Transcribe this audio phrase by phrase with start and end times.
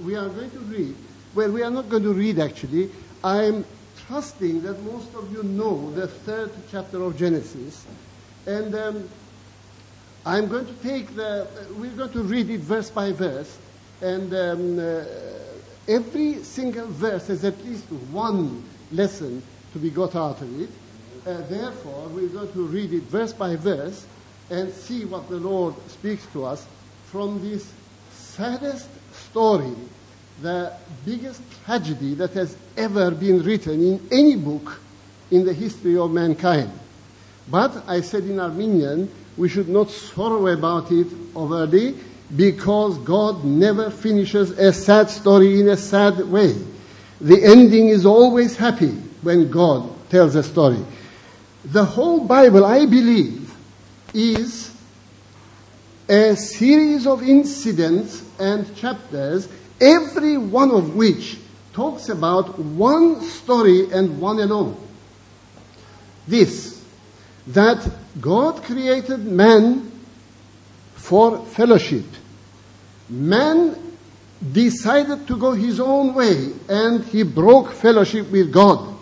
[0.00, 0.94] we are going to read.
[1.34, 2.90] Well, we are not going to read actually.
[3.22, 3.64] I'm
[4.06, 7.84] trusting that most of you know the third chapter of Genesis.
[8.46, 9.08] And um,
[10.24, 13.58] I'm going to take the, we're going to read it verse by verse.
[14.00, 15.04] And um, uh,
[15.88, 18.62] every single verse has at least one
[18.92, 19.42] lesson
[19.72, 20.70] to be got out of it.
[21.26, 24.06] Uh, therefore, we're going to read it verse by verse
[24.50, 26.66] and see what the Lord speaks to us
[27.06, 27.70] from this
[28.10, 29.74] saddest story,
[30.42, 30.72] the
[31.04, 34.80] biggest tragedy that has ever been written in any book
[35.30, 36.70] in the history of mankind.
[37.50, 41.94] But I said in Armenian, we should not sorrow about it overly
[42.36, 46.54] because God never finishes a sad story in a sad way.
[47.20, 48.90] The ending is always happy
[49.22, 50.84] when God tells a story.
[51.64, 53.54] The whole Bible, I believe,
[54.14, 54.74] is
[56.08, 59.48] a series of incidents and chapters,
[59.80, 61.38] every one of which
[61.72, 64.76] talks about one story and one alone.
[66.26, 66.84] This,
[67.48, 67.88] that
[68.20, 69.90] God created man
[70.94, 72.04] for fellowship.
[73.08, 73.94] Man
[74.52, 78.94] decided to go his own way and he broke fellowship with God.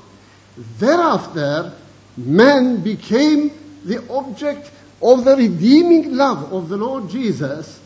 [0.79, 1.73] Thereafter,
[2.17, 3.51] man became
[3.85, 4.71] the object
[5.03, 7.81] of the redeeming love of the Lord Jesus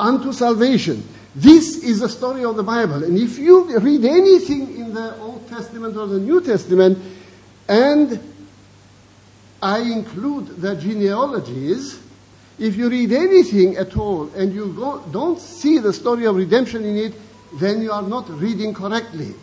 [0.00, 1.06] unto salvation.
[1.34, 3.04] This is the story of the Bible.
[3.04, 6.98] And if you read anything in the Old Testament or the New Testament,
[7.68, 8.18] and
[9.62, 12.00] I include the genealogies,
[12.58, 16.84] if you read anything at all and you go, don't see the story of redemption
[16.84, 17.14] in it,
[17.60, 19.34] then you are not reading correctly.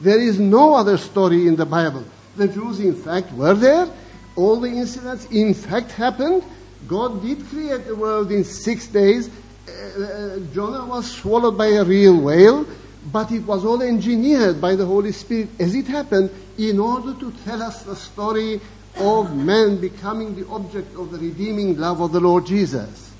[0.00, 2.04] There is no other story in the Bible.
[2.36, 3.88] The Jews, in fact, were there.
[4.36, 6.44] All the incidents, in fact, happened.
[6.86, 9.28] God did create the world in six days.
[9.67, 12.65] Uh, uh, Jonah was swallowed by a real whale,
[13.11, 17.31] but it was all engineered by the Holy Spirit as it happened in order to
[17.43, 18.59] tell us the story
[18.97, 23.11] of man becoming the object of the redeeming love of the Lord Jesus.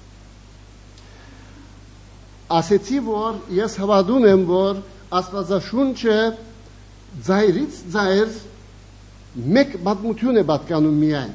[2.54, 4.82] Ասեցի, որ ես հավատում եմ, որ
[5.14, 6.18] Աստվածաշունչը
[7.26, 8.36] ձայրից ձայր
[9.54, 11.34] մեկ պատմություն է պատկանում միայն։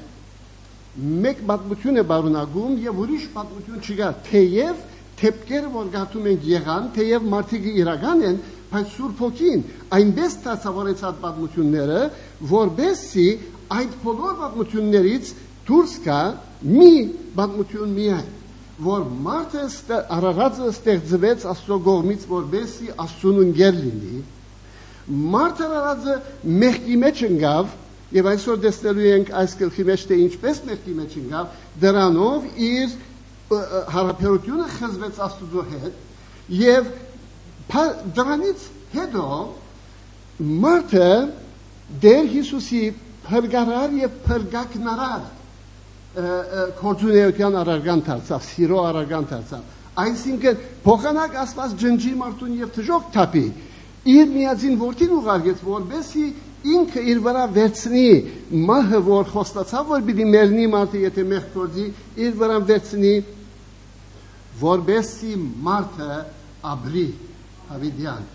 [1.24, 4.84] Մեկ պատմություն է բարունակում եւ ուրիշ պատմություն չկա, թեև
[5.21, 8.37] թեփքերը որ գտում ենք եղան, թեև մարդիկ իրական են,
[8.73, 9.65] բայց Սուրբ Հոգին
[9.97, 11.99] այնպես դասավորեց այդ պատմությունները,
[12.53, 13.27] որբեսի
[13.77, 15.33] այդ բոլոր պատմություններից
[15.67, 16.21] դուրս գա
[16.63, 16.93] մի
[17.37, 18.31] պատմություն միայն
[18.83, 24.21] որ մարդը արարածը ստեղծվեց Աստծո կողմից որբեսի Աստծուն ընկեր լինի
[25.33, 26.15] մարդը արարածը
[26.63, 27.73] մեղքի մեջ ընկավ
[28.17, 32.95] եւ այսօր տեսնելու ենք այս գլխի մեջ թե ինչպես մեղքի մեջ ընկավ դրանով իր
[33.93, 35.95] հարաբերությունը խզվեց Աստծո հետ
[36.59, 36.89] եւ
[38.17, 39.27] դրանից հետո
[40.63, 41.09] մարդը
[42.03, 42.83] դեր Հիսուսի
[43.27, 45.23] փրկարար եւ փրկակնարար
[46.77, 49.69] կորձունեության առարգան դարձավ, սիրո առարգան դարձավ։
[50.03, 53.45] Այսինքն փոխանակ ասված ջնջի մարդուն եւ թժող թափի
[54.13, 56.25] իր միածին որդին ուղարկեց որբեսի
[56.73, 58.07] ինքը իր վրա վերցնի
[58.67, 61.87] մահը որ խոստացավ որ պիտի մեռնի մարդը եթե մեղ կորձի
[62.23, 63.13] իր վրա վերցնի
[64.63, 65.33] որբեսի
[65.67, 66.11] մարդը
[66.73, 67.07] ապրի
[67.69, 68.27] հավիդյան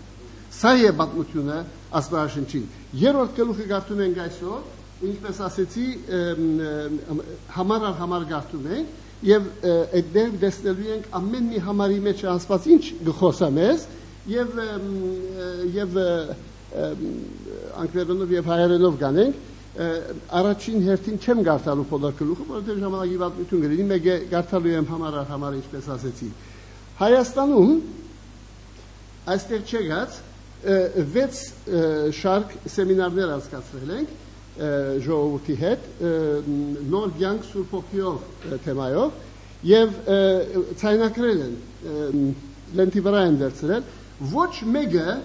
[0.59, 1.57] սա է պատմությունը
[1.99, 2.65] աստվածաշնչին
[3.03, 4.59] երրորդ գլուխը գարտում ենք այսօր
[5.09, 5.85] ինչպես ասեցի,
[7.55, 8.97] համար առ համար գարտում ենք
[9.29, 9.47] եւ
[9.99, 13.85] այդտեղ տեսնելու ենք ամեն մի համարի մեջ ասված ինչ գխոսամ ես
[14.31, 14.59] եւ
[15.75, 15.97] եւ
[17.83, 24.15] անգլերենով եւ հայերենով կանենք առաջին հերթին չեմ գարտալու բոլոր գլուխը, որովհետեւ ժամանակի վատություն գրի, մեկը
[24.31, 26.29] գարտալու եմ համար առ համար ինչպես ասեցի։
[26.99, 27.73] Հայաստանում
[29.29, 30.17] այստեղ չեղած
[30.59, 31.43] 6
[32.19, 34.17] շարք սեմինարներ անցկացրել ենք
[35.05, 35.85] ժողովրդի հետ
[36.91, 38.25] նոր ցանկ Սուրբ Օքիով
[38.65, 39.21] թեմայով
[39.69, 39.93] եւ
[40.81, 41.53] ցայնակրել են
[42.79, 43.87] լենթի վրա են դերցրել
[44.33, 45.15] ոչ մեկը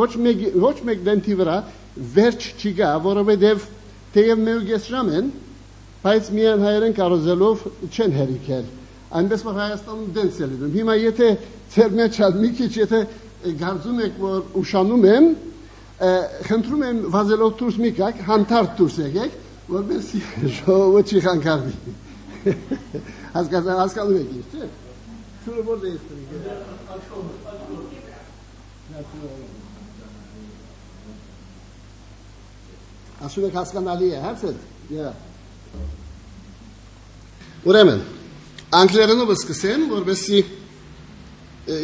[0.00, 1.58] ոչ մեկ ոչ մեկ լենթի վրա
[2.16, 3.68] վերջ չի գա որովհետեւ
[4.14, 4.42] թեև
[4.90, 5.30] ժամ են
[6.00, 8.66] բայց միան հայերեն կարոզելով չեն հերիքել
[9.20, 11.28] այնպես որ Հայաստանում դենսել են հիմա եթե
[11.74, 13.00] ծեր մեջ մի քիչ եթե
[13.60, 15.30] գարձում եք որ ուշանում եմ
[16.00, 19.34] խնդրում եմ վազելով դուրս մի կակ, հանդարտ դուրս եկեք,
[19.68, 20.20] որպեսզի
[20.56, 21.96] ժողովը չի խանգարվի։
[23.36, 24.70] Հասկացա, հասկանում եք ինձ, չէ՞։
[25.44, 26.24] Շուրը որ դե իստրի։
[26.96, 29.59] Ասում եք հասկանալի է,
[33.20, 34.20] Assurek Haskanaliye.
[34.20, 34.56] That's it.
[34.88, 35.14] Yeah.
[37.62, 38.00] Vremen.
[38.68, 40.44] Anklerne vă scăsem, vorbesc și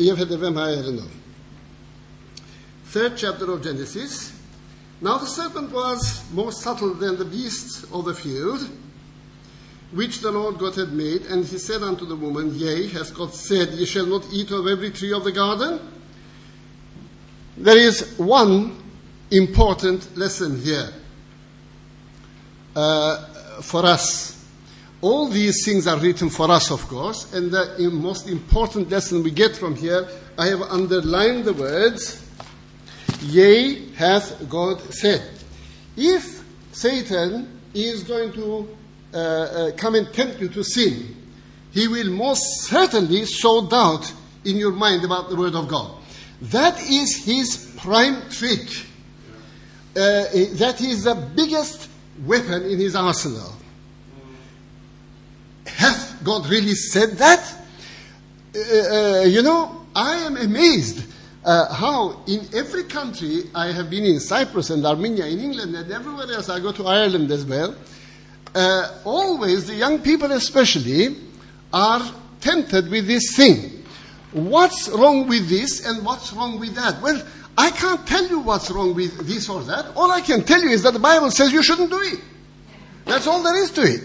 [0.00, 1.10] Yefedevem Hayerinov.
[2.92, 4.32] Third chapter of Genesis.
[4.98, 8.70] Now the serpent was more subtle than the beasts of the field,
[9.92, 13.34] which the Lord God had made, and he said unto the woman, Yea, has God
[13.34, 15.80] said, Ye shall not eat of every tree of the garden?
[17.58, 18.82] There is one
[19.30, 20.88] important lesson here
[22.76, 24.44] uh, for us.
[25.00, 29.30] All these things are written for us, of course, and the most important lesson we
[29.30, 30.06] get from here,
[30.38, 32.22] I have underlined the words,
[33.22, 35.22] Yea, hath God said.
[35.96, 38.68] If Satan is going to
[39.12, 41.16] uh, uh, come and tempt you to sin,
[41.72, 44.12] he will most certainly sow doubt
[44.44, 45.92] in your mind about the Word of God.
[46.42, 48.68] That is his prime trick.
[49.94, 50.24] Uh,
[50.56, 51.85] that is the biggest
[52.24, 53.52] weapon in his arsenal.
[55.66, 57.54] Hath God really said that?
[58.54, 61.04] Uh, uh, you know, I am amazed
[61.44, 65.90] uh, how in every country I have been in Cyprus and Armenia, in England, and
[65.92, 67.74] everywhere else, I go to Ireland as well.
[68.54, 71.16] Uh, always, the young people especially,
[71.72, 72.02] are
[72.40, 73.84] tempted with this thing.
[74.32, 77.00] What's wrong with this and what's wrong with that?
[77.00, 77.22] Well,
[77.58, 79.96] I can't tell you what's wrong with this or that.
[79.96, 82.20] All I can tell you is that the Bible says you shouldn't do it.
[83.06, 84.02] That's all there is to it.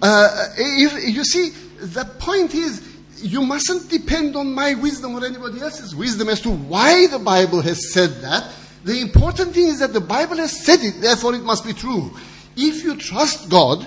[0.00, 1.50] Uh, if, you see,
[1.80, 6.50] the point is, you mustn't depend on my wisdom or anybody else's wisdom as to
[6.50, 8.50] why the Bible has said that.
[8.84, 12.10] The important thing is that the Bible has said it, therefore it must be true.
[12.56, 13.86] If you trust God,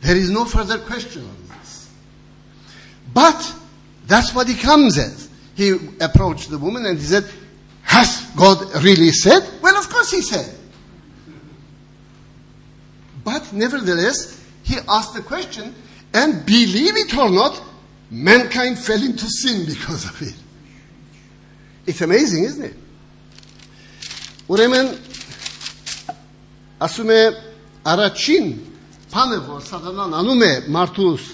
[0.00, 1.90] there is no further question on this.
[3.12, 3.54] But
[4.06, 5.28] that's what he comes as.
[5.54, 7.28] He approached the woman and he said,
[7.91, 9.43] Has God really said?
[9.61, 10.53] Well, of course he said.
[13.23, 15.73] But nevertheless, he asked the question,
[16.13, 17.61] and believe it or not,
[18.09, 20.35] mankind fell into sin because of it.
[21.85, 22.75] It's amazing, isn't it?
[24.47, 24.89] Ուրեմն
[26.79, 27.21] ասում է
[27.83, 28.45] առաջին
[29.11, 31.25] բանը որ սատանան անում է մարդուս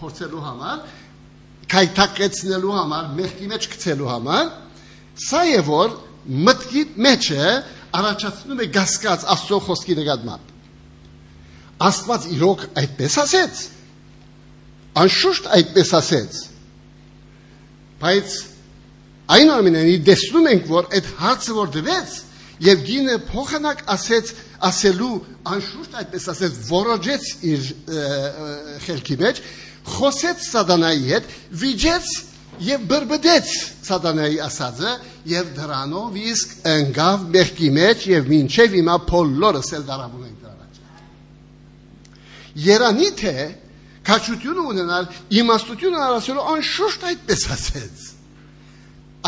[0.00, 0.82] փորձելու համար
[1.72, 4.50] քայթակեցնելու համար մեղքի մեջ գցելու համար
[5.25, 5.95] սա է որ
[6.49, 7.53] մտքի մեջը
[7.95, 10.53] առաջացնում է գասկած աստծո խոսքի նկատմամբ
[11.85, 13.61] Աստված իրոք այդպես ասեց։
[15.01, 16.37] Անշուշտ այդպես ասեց։
[17.99, 18.35] Բայց
[19.35, 22.13] այնուամենայնիվ տեսնում ենք, որ այդ հարցը որ դվեց,
[22.65, 24.31] եւ գինը փոխանակ ասեց
[24.69, 25.15] ասելու
[25.51, 27.65] անշուշտ այդպես ասեց որոջեց իր
[28.85, 29.41] խելքի մեջ
[29.95, 31.33] խոսեց սատանայի հետ
[31.65, 32.13] վիճեց
[32.63, 33.51] եւ բրբդեց
[33.89, 34.95] սատանայի ասածը
[35.33, 40.45] եւ դրանով իսկ ընկավ մեղքի մեջ եւ մինչեւ հիմա բոլորս էլ դարաբուն ենք
[42.55, 43.33] Երանի թե
[44.07, 45.07] քաչություն ունենալ
[45.41, 48.03] իմաստություն առասելու անշուշտ այդպես ասեց։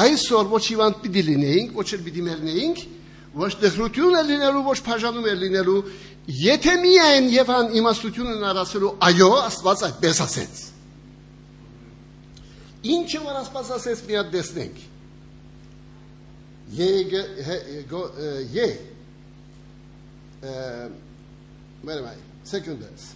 [0.04, 2.82] Այսօր ոչ իվանտ պիտի լինեինք, ոչ էլ պիտի մեռնեինք,
[3.42, 5.82] ոչ դխրություն է լինելու, ոչ բաժանում է լինելու,
[6.48, 10.64] եթե միայն եւ ան իմաստությունն առասելու այո, Աստված այդպես ասեց։
[12.87, 14.79] Ինչը որ Աստված ասեց մի հատ տեսնենք։
[16.79, 17.11] Եգ
[18.53, 18.67] ե
[21.83, 22.15] Where am I?
[22.45, 23.15] Second verse.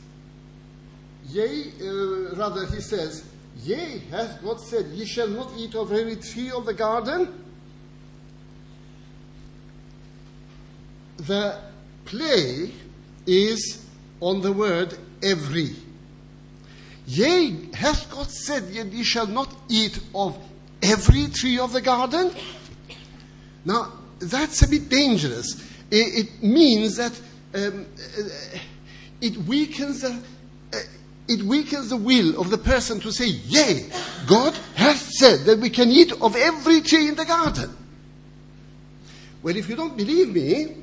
[1.28, 3.24] Yea, uh, rather, he says,
[3.64, 7.42] Yea, hath God said, Ye shall not eat of every tree of the garden?
[11.16, 11.58] The
[12.04, 12.72] play
[13.26, 13.84] is
[14.20, 15.74] on the word every.
[17.11, 20.37] Yea, hath God said, Ye shall not eat of
[20.81, 22.31] every tree of the garden?
[23.65, 25.61] Now, that's a bit dangerous.
[25.91, 27.19] It, it means that
[27.53, 27.85] um,
[28.17, 28.57] uh,
[29.19, 30.23] it weakens the
[31.27, 33.89] it weakens the will of the person to say, Yea,
[34.25, 37.75] God has said that we can eat of every tree in the garden.
[39.43, 40.77] Well, if you don't believe me,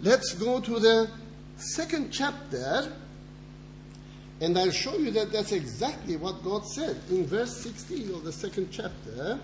[0.00, 1.10] let's go to the
[1.56, 2.92] second chapter,
[4.40, 7.00] and I'll show you that that's exactly what God said.
[7.10, 9.38] In verse 16 of the second chapter,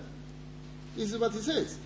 [0.97, 1.79] this is what he says.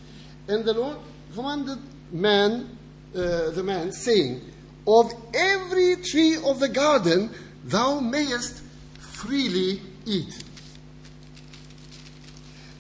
[0.48, 0.98] And the Lord
[1.34, 1.78] commanded
[2.10, 2.76] man,
[3.14, 4.40] uh, the man, saying,
[4.86, 7.30] Of every tree of the garden
[7.64, 8.62] thou mayest
[8.98, 10.42] freely eat.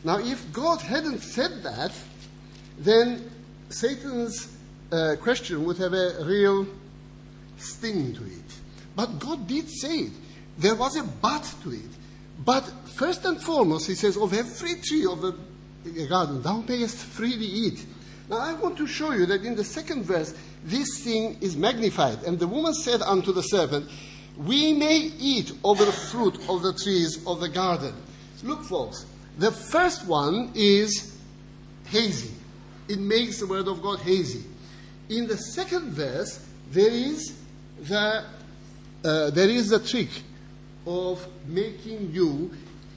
[0.04, 1.92] Now, if God hadn't said that,
[2.78, 3.30] then
[3.70, 4.54] Satan's
[4.92, 6.66] uh, question would have a real
[7.56, 8.43] sting to it.
[8.94, 10.12] But God did say it.
[10.58, 11.90] There was a but to it.
[12.44, 12.62] But
[12.96, 17.86] first and foremost, he says, Of every tree of the garden thou mayest freely eat.
[18.28, 20.34] Now, I want to show you that in the second verse,
[20.64, 22.22] this thing is magnified.
[22.22, 23.90] And the woman said unto the serpent,
[24.36, 27.94] we may eat of the fruit of the trees of the garden.
[28.42, 29.06] Look, folks,
[29.38, 31.16] the first one is
[31.86, 32.30] hazy.
[32.88, 34.44] it makes the word of God hazy.
[35.08, 37.38] In the second verse, there is
[37.80, 38.24] the,
[39.04, 40.08] uh, there is a trick
[40.86, 42.50] of making you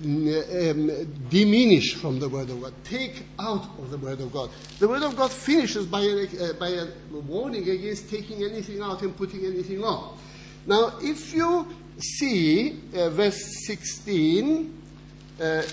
[0.03, 0.91] um,
[1.29, 4.49] diminish from the Word of God, take out of the Word of God.
[4.79, 9.01] The Word of God finishes by a, uh, by a warning against taking anything out
[9.01, 10.17] and putting anything on.
[10.65, 14.81] Now, if you see uh, verse 16,
[15.39, 15.63] uh,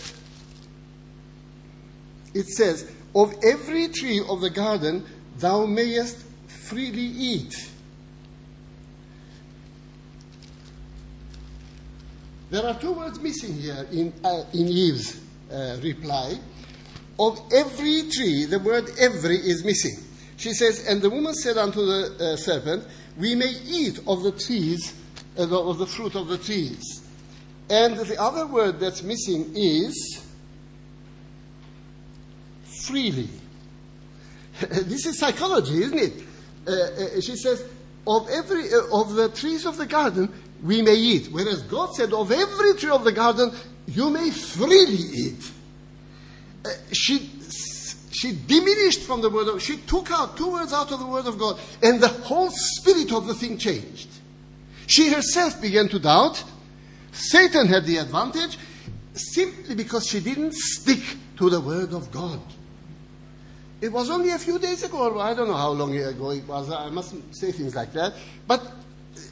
[2.32, 5.04] it says, Of every tree of the garden
[5.38, 7.70] thou mayest freely eat.
[12.54, 15.20] There are two words missing here in, uh, in Eve's
[15.50, 16.38] uh, reply.
[17.18, 19.96] Of every tree, the word every is missing.
[20.36, 22.86] She says, And the woman said unto the uh, serpent,
[23.18, 24.94] We may eat of the trees,
[25.36, 27.02] uh, of the fruit of the trees.
[27.68, 30.24] And the other word that's missing is
[32.86, 33.30] freely.
[34.60, 36.22] this is psychology, isn't it?
[36.68, 37.64] Uh, uh, she says,
[38.06, 40.32] of every of the trees of the garden
[40.64, 41.28] we may eat.
[41.30, 43.52] Whereas God said, of every tree of the garden,
[43.86, 45.52] you may freely eat.
[46.64, 47.30] Uh, she,
[48.10, 51.26] she diminished from the word of she took out two words out of the word
[51.26, 54.08] of God, and the whole spirit of the thing changed.
[54.86, 56.42] She herself began to doubt.
[57.12, 58.58] Satan had the advantage
[59.12, 61.02] simply because she didn't stick
[61.36, 62.40] to the word of God.
[63.80, 66.46] It was only a few days ago, or I don't know how long ago it
[66.46, 66.70] was.
[66.70, 68.14] I mustn't say things like that.
[68.46, 68.62] But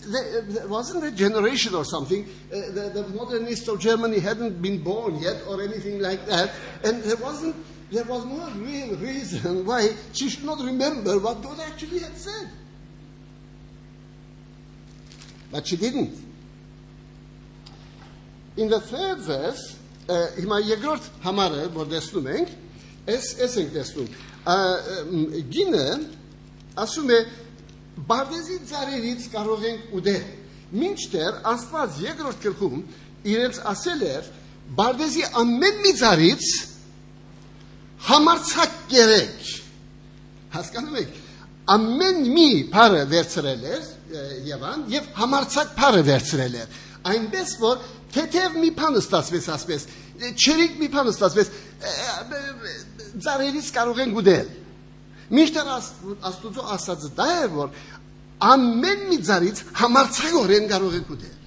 [0.07, 2.25] there wasn't a generation or something.
[2.53, 6.51] Uh, the, the, modernists of Germany hadn't been born yet or anything like that.
[6.85, 7.57] And there wasn't,
[7.91, 12.49] there was no real reason why she should not remember what God actually had said.
[15.51, 16.19] But she didn't.
[18.57, 22.51] In the third verse, uh, ima jegort hamare, bo desnumeng,
[23.07, 24.09] es eseng desnum.
[24.47, 26.09] Uh, um, gine,
[26.77, 27.27] asume,
[28.08, 30.28] Բարձի ծառերից կարող ենք ուտել։
[30.82, 32.84] Մինչդեռ Աստված երկրորդ գլխում
[33.32, 34.30] իրենց ասել էր
[34.78, 36.46] Բարձի ամեն մի ծառից
[38.08, 39.50] համարցակ կերեք։
[40.52, 41.18] Հասկանում եք,
[41.72, 43.90] ամեն մի բառը վերցրել էր
[44.49, 46.80] Եվան եւ համարցակ բառը վերցրել էր։
[47.12, 49.87] Այնպես որ թեթև մի բան ստացվեց ասպես,
[50.32, 51.52] չերիկ մի բան ստացվեց,
[53.25, 54.50] ծառերից կարող ենք ուտել։
[55.33, 57.77] Միշտ Աստուծո ասածը դա է, որ
[58.43, 61.39] ամեն մի ձարից համարցակորեն կարող եք ուտել։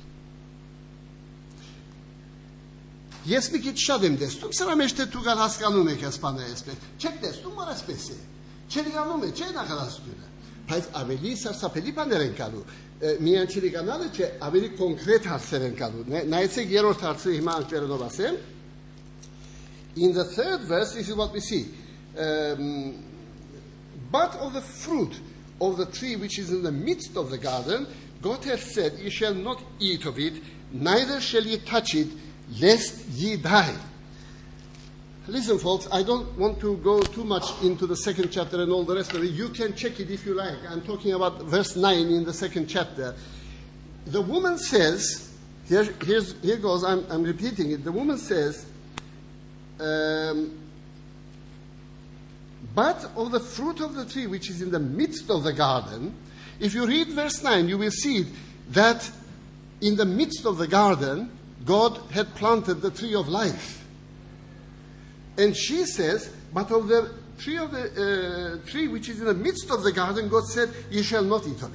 [3.25, 6.83] Ես մի քիչ շատ եմ տեսնում, սրա մեջ թե դուք հասկանում եք այս բանը այսպես։
[7.01, 8.17] Չեք տեսնում, որ այսպես է։
[8.65, 10.27] Չերիանում է, չէ նախադասությունը։
[10.65, 12.63] Բայց ավելի սարսափելի բաներ են կալու։
[13.25, 18.37] Միայն չիրիկանալը չէ, ավելի կոնկրետ հարցեր են կալու։ Նայեցեք երրորդ հարցը հիմա անկերնով ասեմ։
[19.95, 21.71] In the third verse, this is what we see.
[22.17, 23.04] Um,
[24.11, 25.19] but of the fruit
[25.61, 27.87] of the tree which is in the midst of the garden,
[28.21, 30.33] God hath said, Ye shall not eat of it,
[30.71, 32.07] neither shall ye touch it,
[32.59, 33.75] lest ye die.
[35.27, 38.83] Listen, folks, I don't want to go too much into the second chapter and all
[38.83, 39.31] the rest of it.
[39.31, 40.57] You can check it if you like.
[40.69, 43.15] I'm talking about verse 9 in the second chapter.
[44.05, 45.33] The woman says,
[45.67, 47.83] here, here goes, I'm, I'm repeating it.
[47.83, 48.67] The woman says,
[49.79, 50.64] um,
[52.75, 56.13] but of the fruit of the tree which is in the midst of the garden,
[56.59, 58.25] if you read verse 9, you will see
[58.69, 59.09] that
[59.81, 61.31] in the midst of the garden,
[61.65, 63.85] God had planted the tree of life.
[65.37, 69.33] And she says, But of the tree of the uh, tree which is in the
[69.33, 71.73] midst of the garden, God said, Ye shall not eat of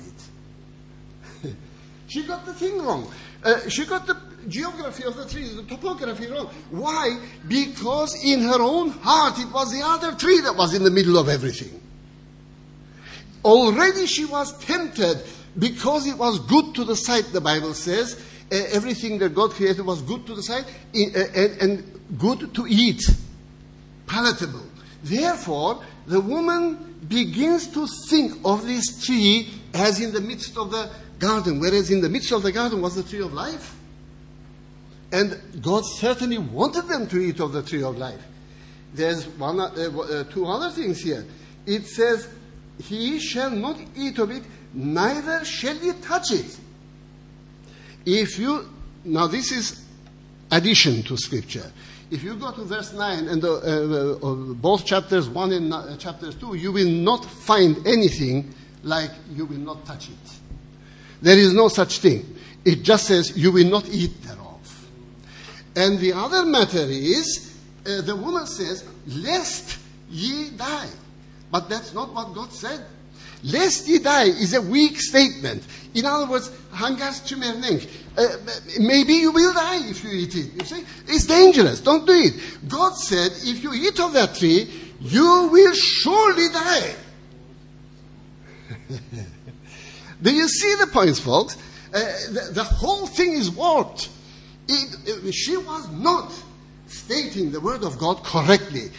[1.44, 1.54] it.
[2.08, 3.10] she got the thing wrong.
[3.42, 4.16] Uh, she got the
[4.48, 6.46] geography of the tree, the topography wrong.
[6.70, 7.18] Why?
[7.48, 11.18] Because in her own heart it was the other tree that was in the middle
[11.18, 11.80] of everything.
[13.44, 15.22] Already she was tempted
[15.58, 18.20] because it was good to the sight, the Bible says.
[18.52, 21.14] Uh, everything that God created was good to the sight and,
[21.60, 23.00] and good to eat,
[24.06, 24.66] palatable.
[25.04, 30.90] Therefore, the woman begins to think of this tree as in the midst of the
[31.18, 33.76] garden, whereas in the midst of the garden was the tree of life.
[35.12, 38.20] And God certainly wanted them to eat of the tree of life.
[38.94, 41.24] There's one, uh, uh, two other things here.
[41.66, 42.28] It says,
[42.82, 46.58] He shall not eat of it, neither shall he touch it.
[48.06, 48.68] If you,
[49.04, 49.84] now this is
[50.50, 51.70] addition to scripture.
[52.10, 55.96] If you go to verse 9 and the, uh, uh, both chapters 1 and uh,
[55.96, 58.52] chapters 2, you will not find anything
[58.82, 60.38] like you will not touch it.
[61.22, 62.36] There is no such thing.
[62.64, 64.12] It just says you will not eat.
[65.80, 67.56] And the other matter is,
[67.86, 69.78] uh, the woman says, lest
[70.10, 70.90] ye die.
[71.50, 72.84] But that's not what God said.
[73.42, 75.62] Lest ye die is a weak statement.
[75.94, 77.88] In other words, hangas çimerning.
[78.14, 78.28] Uh,
[78.78, 80.52] maybe you will die if you eat it.
[80.52, 80.84] You see?
[81.08, 81.80] It's dangerous.
[81.80, 82.34] Don't do it.
[82.68, 84.68] God said, if you eat of that tree,
[85.00, 86.94] you will surely die.
[90.22, 91.56] do you see the points, folks?
[91.94, 92.00] Uh,
[92.32, 94.10] the, the, whole thing is warped.
[94.68, 96.32] It, she was not
[96.86, 98.90] stating the word of God correctly.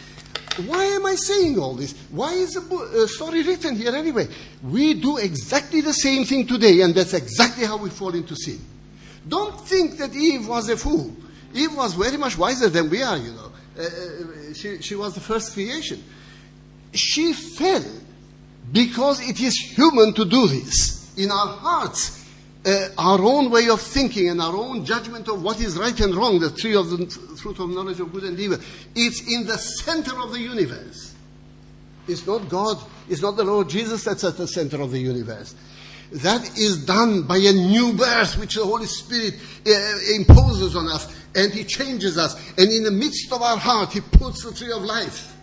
[0.66, 1.94] Why am I saying all this?
[2.10, 4.28] Why is the uh, story written here anyway?
[4.62, 8.60] We do exactly the same thing today, and that's exactly how we fall into sin.
[9.26, 11.14] Don't think that Eve was a fool.
[11.54, 13.52] Eve was very much wiser than we are, you know.
[13.78, 16.02] Uh, uh she, she was the first creation.
[16.92, 17.84] She fell
[18.70, 21.16] because it is human to do this.
[21.16, 22.21] In our hearts,
[22.64, 26.14] uh, our own way of thinking and our own judgment of what is right and
[26.14, 27.06] wrong, the tree of the
[27.40, 28.58] fruit of knowledge of good and evil,
[28.94, 31.14] it's in the center of the universe.
[32.06, 32.78] It's not God,
[33.08, 35.54] it's not the Lord Jesus that's at the center of the universe.
[36.12, 39.34] That is done by a new birth which the Holy Spirit
[39.66, 42.36] uh, imposes on us and He changes us.
[42.58, 45.34] And in the midst of our heart, He puts the tree of life.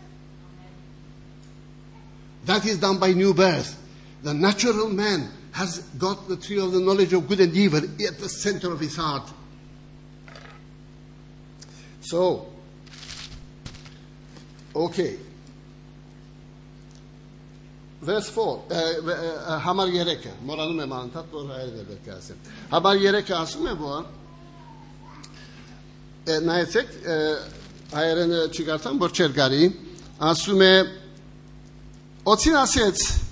[2.46, 3.76] That is done by new birth.
[4.22, 8.20] The natural man has got the tree of the knowledge of good and evil at
[8.20, 9.30] the center of his heart.
[12.02, 12.48] So,
[14.76, 15.18] okay.
[18.02, 18.64] Verse 4.
[18.72, 20.30] Uh, uh, uh, Hamar yereke.
[20.46, 22.36] Moranı memantat bor hayır derler kesin.
[22.70, 24.06] Hamar yereke asıl mı bu?
[26.28, 26.88] Eh, ne etsek?
[27.08, 27.36] Eh,
[27.94, 29.74] Hayırını çıkartan eh, borçergari.
[30.20, 30.86] Asume
[32.26, 33.29] otin asets.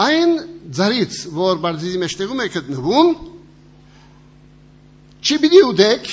[0.00, 0.30] Այն
[0.72, 3.10] ձարից, որ բարձիզի մեջտեղում է գտնվում,
[5.22, 6.12] չպիտի ուտեք,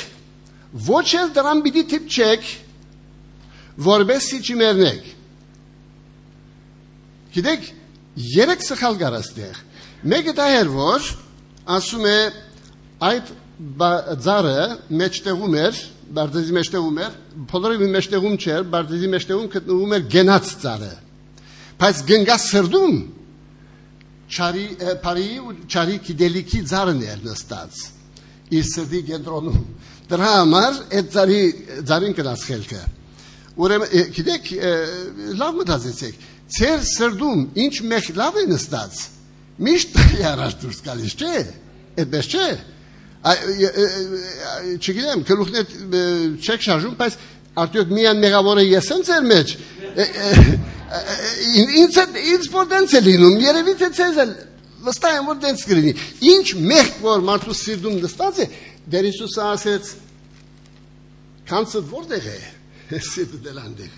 [0.89, 2.50] ոչ էլ դրան պիտի թիպչեք,
[3.88, 5.07] որբեսի չմեռնեք։
[7.38, 7.69] Գիտեք,
[8.36, 9.62] երեք սխալ կար աստեղ։
[10.11, 11.07] Մեկը դա էր, որ
[11.79, 12.18] ասում է
[13.09, 13.31] այդ
[14.25, 14.59] ձարը
[15.00, 15.79] մեջտեղում էր,
[16.20, 17.15] բարձիզի մեջտեղում էր,
[17.51, 20.92] բոլորի մեջտեղում չէր, բարձիզի մեջտեղում գտնվում էր գենաց ձարը։
[21.79, 22.96] Բայց գնգա սրդում
[24.29, 24.65] չարի
[25.03, 27.79] բարի ու չարի գիտելիքի ձարն էր նստած
[28.59, 29.61] իր սրտի կենտրոնում
[30.09, 31.42] դրա համար այդ ձարի
[31.89, 32.81] ձարին կնաց խելքը
[33.59, 34.51] ուրեմն գիտեք
[35.39, 39.01] լավ մտածեցեք ծեր սրդում ինչ մեխ լավ է նստած
[39.70, 39.98] միշտ
[40.33, 41.33] առաջ դուրս գալիս չէ
[42.00, 42.48] այդպես չէ
[44.79, 45.57] չգիտեմ գլուխն
[46.39, 47.18] չեք շարժում բայց
[47.63, 49.55] արդյոք միան մեղավորը ես եմ ձեր մեջ
[50.89, 51.98] ինձ
[52.33, 54.31] ինձ պոտենց է լինում, երևի թե ցեզ էլ
[54.85, 55.93] վստահ եմ որ դենց կլինի։
[56.29, 58.45] Ինչ մեղք որ մարդու սիրտում նստած է,
[58.93, 59.91] դեր Հիսուսը ասեց,
[61.50, 62.37] քանցը որտեղ է։
[63.09, 63.98] Սիրտը դելանդեղ։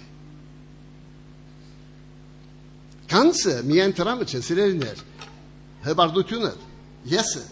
[3.11, 5.01] Քանցը միայն տրամը չէ, սիրելիներ։
[5.85, 6.51] Հբարդությունը,
[7.11, 7.43] եսը,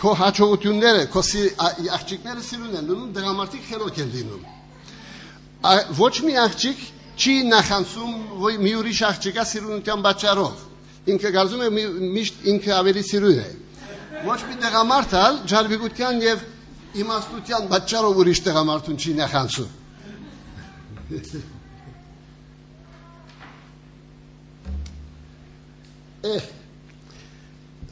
[0.00, 1.20] քո հաջողությունները, քո
[1.96, 4.42] աղջիկները սիրուն են լինում, դրամարտիկ խելոք են լինում։
[5.98, 6.78] Ոչ մի աղջիկ
[7.16, 10.56] չի նախանցում ոյ մի ուրիշ աղջիկա սիրունության պատճառով։
[11.14, 11.68] Ինքը գարզում է
[12.16, 13.48] միշտ ինքը ավելի սիրուն է։
[14.26, 16.38] Ոչ մի տղամարդալ ջարվիկության եւ
[17.02, 19.70] իմաստության պատճառով ուրիշ տղամարդուն չի նախանցում։
[26.26, 26.55] Է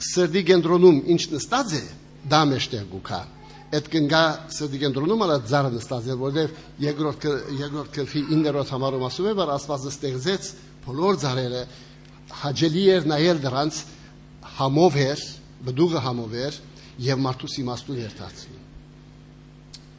[0.05, 1.85] սրդի կենտրոնում ինչ նստած է,
[2.31, 3.21] դա մեջտեղ գուքա
[3.75, 4.23] այդ կնգա
[4.55, 7.25] սրտի կենտրոնում արա ձարը նստած էր, որովհետև երկրորդ
[7.59, 10.51] երկրորդ գլխի 9-րդ համարում ասում է, որ Աստվածը ստեղծեց
[10.85, 11.63] բոլոր ձարերը,
[12.45, 13.81] հաջելի էր նայել դրանց
[14.59, 15.25] համով էր,
[15.65, 16.61] բդուղը համով էր
[17.09, 18.63] եւ մարդուս իմաստուն էր դարձնում։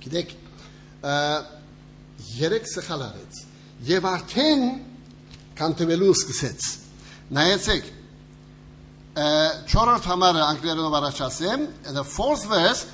[0.05, 0.33] Գիտեք,
[2.45, 3.41] երեք սխալ արեց
[3.89, 4.65] եւ արդեն
[5.59, 6.67] կանտվելու սկսեց։
[7.35, 7.91] Նայեցեք,
[9.15, 9.63] Uh,
[11.93, 12.91] the fourth verse,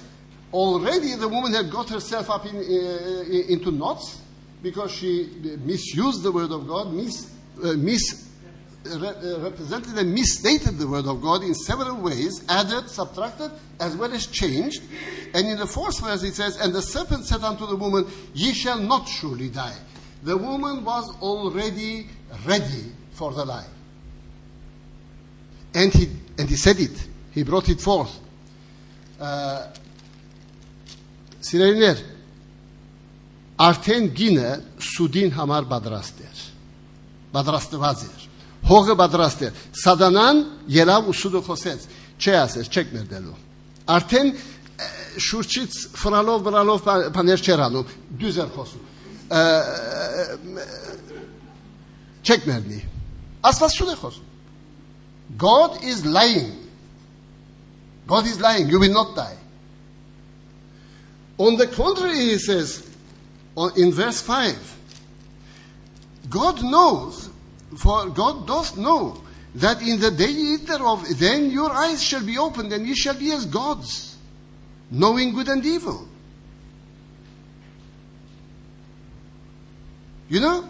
[0.53, 4.21] already the woman had got herself up in, uh, uh, into knots
[4.62, 5.29] because she
[5.63, 7.31] misused the word of God, mis,
[7.63, 8.29] uh, mis
[8.86, 14.13] uh, represented and misstated the word of God in several ways, added, subtracted, as well
[14.13, 14.84] as changed.
[15.34, 18.53] And in the fourth verse it says, And the serpent said unto the woman, Ye
[18.53, 19.77] shall not surely die.
[20.23, 22.07] The woman was already
[22.45, 23.65] ready for the lie.
[25.73, 27.07] And he, and he said it.
[27.31, 28.12] He brought it forth.
[31.41, 31.99] Սիրելիներ,
[33.62, 36.41] արդեն գինը սուդին համար պատրաստ էր։
[37.36, 38.25] Պատրաստված էր։
[38.71, 40.41] Հողը պատրաստ էր։ Սադանան
[40.75, 41.86] ելավ ու սուդը խոսեց։
[42.21, 43.38] Չէ ասես, չեք ներդելու։
[43.95, 44.34] Արդեն
[45.21, 46.84] շուրջից ֆրալով վրալով
[47.15, 48.84] բաներ չեր անում, դյուզ էր խոսում։
[52.21, 52.81] Չեք ներնի։
[53.51, 54.30] Աստված սուդ է խոսում։
[55.37, 56.57] God is lying
[58.07, 59.37] God is lying you will not die
[61.37, 62.87] on the contrary he says
[63.77, 64.77] in verse 5
[66.29, 67.29] God knows
[67.77, 69.21] for God doth know
[69.55, 73.31] that in the day thereof, then your eyes shall be opened, and ye shall be
[73.31, 74.17] as gods,
[74.89, 76.07] knowing good and evil.
[80.29, 80.69] You know,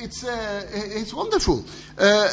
[0.00, 1.64] it's, uh, it's wonderful.
[1.96, 2.28] Uh,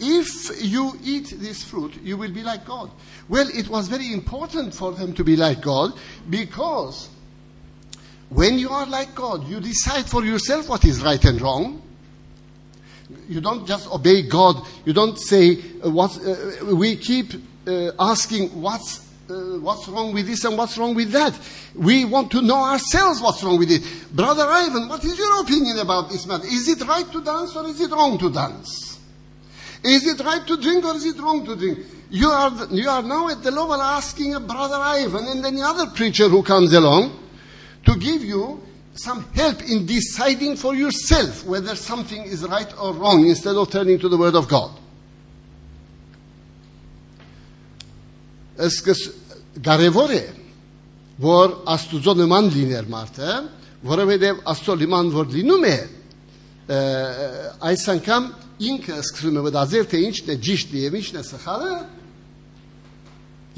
[0.00, 2.90] if you eat this fruit, you will be like God.
[3.28, 5.92] Well, it was very important for them to be like God
[6.28, 7.08] because
[8.28, 11.82] when you are like God, you decide for yourself what is right and wrong
[13.28, 14.66] you don't just obey God.
[14.84, 17.32] You don't say, uh, what, uh, we keep
[17.66, 21.38] uh, asking what's, uh, what's wrong with this and what's wrong with that.
[21.74, 23.82] We want to know ourselves what's wrong with it.
[24.14, 26.46] Brother Ivan, what is your opinion about this matter?
[26.46, 28.89] Is it right to dance or is it wrong to dance?
[29.82, 31.78] Is it right to drink or is it wrong to drink?
[32.10, 35.86] You are, you are now at the level asking a brother Ivan and any other
[35.86, 37.16] preacher who comes along
[37.86, 38.60] to give you
[38.94, 43.98] some help in deciding for yourself whether something is right or wrong instead of turning
[43.98, 44.72] to the Word of God.
[48.58, 49.06] Eskës
[49.62, 50.20] garevore,
[51.16, 53.40] vor astuzo në liner marte, eh?
[53.82, 55.88] vorëve dhe asto liman vor linume,
[56.68, 57.54] uh,
[58.60, 61.74] ինքը սկսում է մտածել թե ինչն է ճիշտը եւ ինչն է սխալը,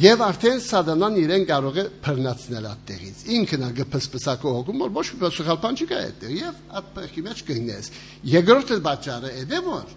[0.00, 5.30] Եվ արդեն սատանան իրեն կարող է բռնացնել այդտեղից։ Ինքն է գփսփսակո հոգում, որ ոչ մի
[5.36, 7.90] սխալ բան չկա այդտեղ եւ այդ փეხի մեջ կգնես։
[8.32, 9.92] Երկրորդը բաճարը է դե որ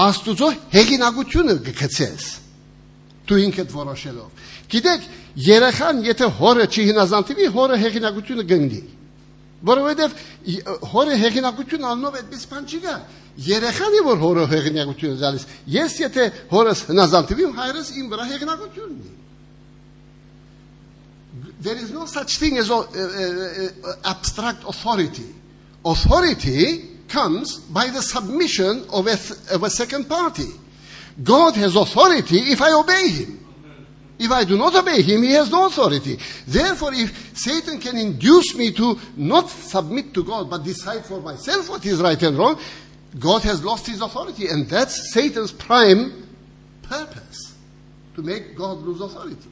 [0.00, 2.26] Աստուծո հեգինակությունը գկցես։
[3.28, 5.06] Դու ինքդ որոշելով։ Գիտեք,
[5.50, 8.82] երեխան եթե հորը չհինազանդվի, հորը հեգինակությունը գնի։
[9.70, 10.20] Որովհետև
[10.90, 12.94] հորը հեգինակություն աննով այդպես բան չկա։
[13.39, 19.13] Երեխան է որ հորը հեղինակություն զալիս։ Ես եթե հորս հնազանդվի, հայրս իմ վրա հեղինակություն ունի։
[21.59, 25.33] There is no such thing as uh, uh, abstract authority.
[25.83, 29.17] Authority comes by the submission of a,
[29.53, 30.47] of a second party.
[31.21, 33.45] God has authority if I obey him.
[34.17, 36.17] If I do not obey him, he has no authority.
[36.47, 41.69] Therefore, if Satan can induce me to not submit to God but decide for myself
[41.69, 42.59] what is right and wrong,
[43.18, 46.28] God has lost his authority, and that's Satan's prime
[46.82, 47.54] purpose
[48.14, 49.48] to make God lose authority.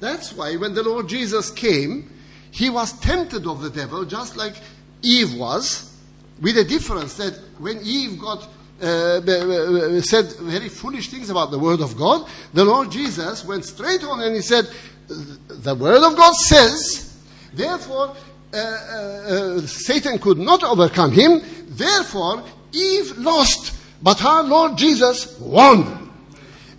[0.00, 2.10] That's why when the Lord Jesus came,
[2.50, 4.54] he was tempted of the devil just like
[5.02, 5.96] Eve was,
[6.40, 8.48] with a difference that when Eve got
[8.80, 14.04] uh, said very foolish things about the Word of God, the Lord Jesus went straight
[14.04, 14.64] on and he said,
[15.08, 17.18] The Word of God says,
[17.52, 18.14] therefore,
[18.52, 21.42] uh, uh, uh, Satan could not overcome him.
[21.68, 26.10] Therefore, Eve lost, but our Lord Jesus won.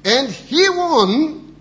[0.03, 1.55] And he won,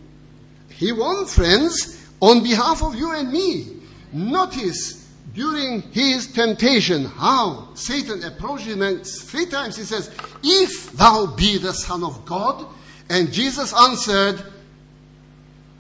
[0.71, 3.77] he won, friends, on behalf of you and me.
[4.13, 10.11] Notice during his temptation how Satan approached him and three times he says,
[10.43, 12.67] If thou be the Son of God,
[13.11, 14.43] and Jesus answered,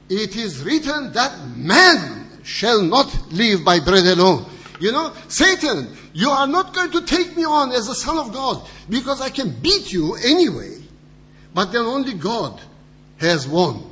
[0.08, 4.46] It is written that man shall not live by bread alone.
[4.80, 8.32] You know, Satan, you are not going to take me on as a son of
[8.32, 10.76] God because I can beat you anyway.
[11.54, 12.60] But then only God
[13.18, 13.84] has won.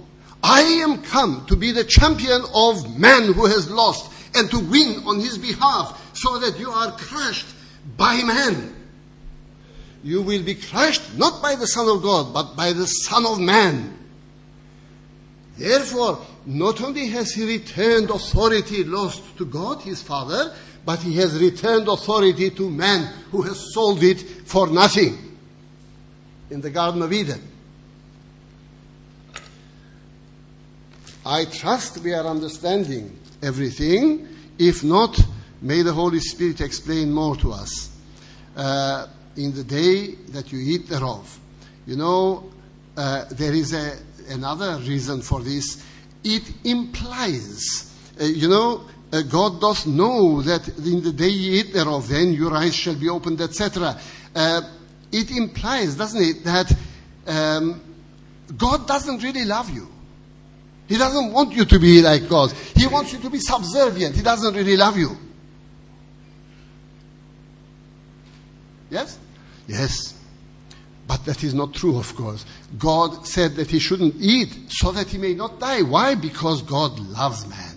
[0.43, 5.03] I am come to be the champion of man who has lost and to win
[5.07, 7.47] on his behalf so that you are crushed
[7.97, 8.75] by man.
[10.07, 13.41] You will be crushed not by the Son of God, but by the Son of
[13.41, 13.99] Man.
[15.59, 20.55] Therefore, not only has he returned authority lost to God, his Father,
[20.85, 25.37] but he has returned authority to man who has sold it for nothing
[26.51, 27.43] in the Garden of Eden.
[31.25, 34.29] I trust we are understanding everything.
[34.59, 35.21] If not,
[35.61, 37.91] may the Holy Spirit explain more to us.
[38.57, 41.39] Uh, in the day that you eat thereof.
[41.87, 42.51] You know,
[42.97, 45.85] uh, there is a, another reason for this
[46.25, 51.73] it implies, uh, you know, uh, God does know that in the day ye eat
[51.73, 53.99] thereof, then your eyes shall be opened, etc.
[54.35, 54.61] Uh,
[55.13, 56.73] it implies, doesn't it, that
[57.27, 57.81] um,
[58.57, 59.89] God doesn't really love you.
[60.89, 62.53] He doesn't want you to be like God.
[62.75, 64.15] He wants you to be subservient.
[64.15, 65.17] He doesn't really love you.
[68.91, 69.19] Yes?
[69.67, 70.16] Yes.
[71.07, 72.45] But that is not true, of course.
[72.79, 75.83] God said that he shouldn't eat so that he may not die.
[75.83, 76.15] Why?
[76.15, 77.77] Because God loves man.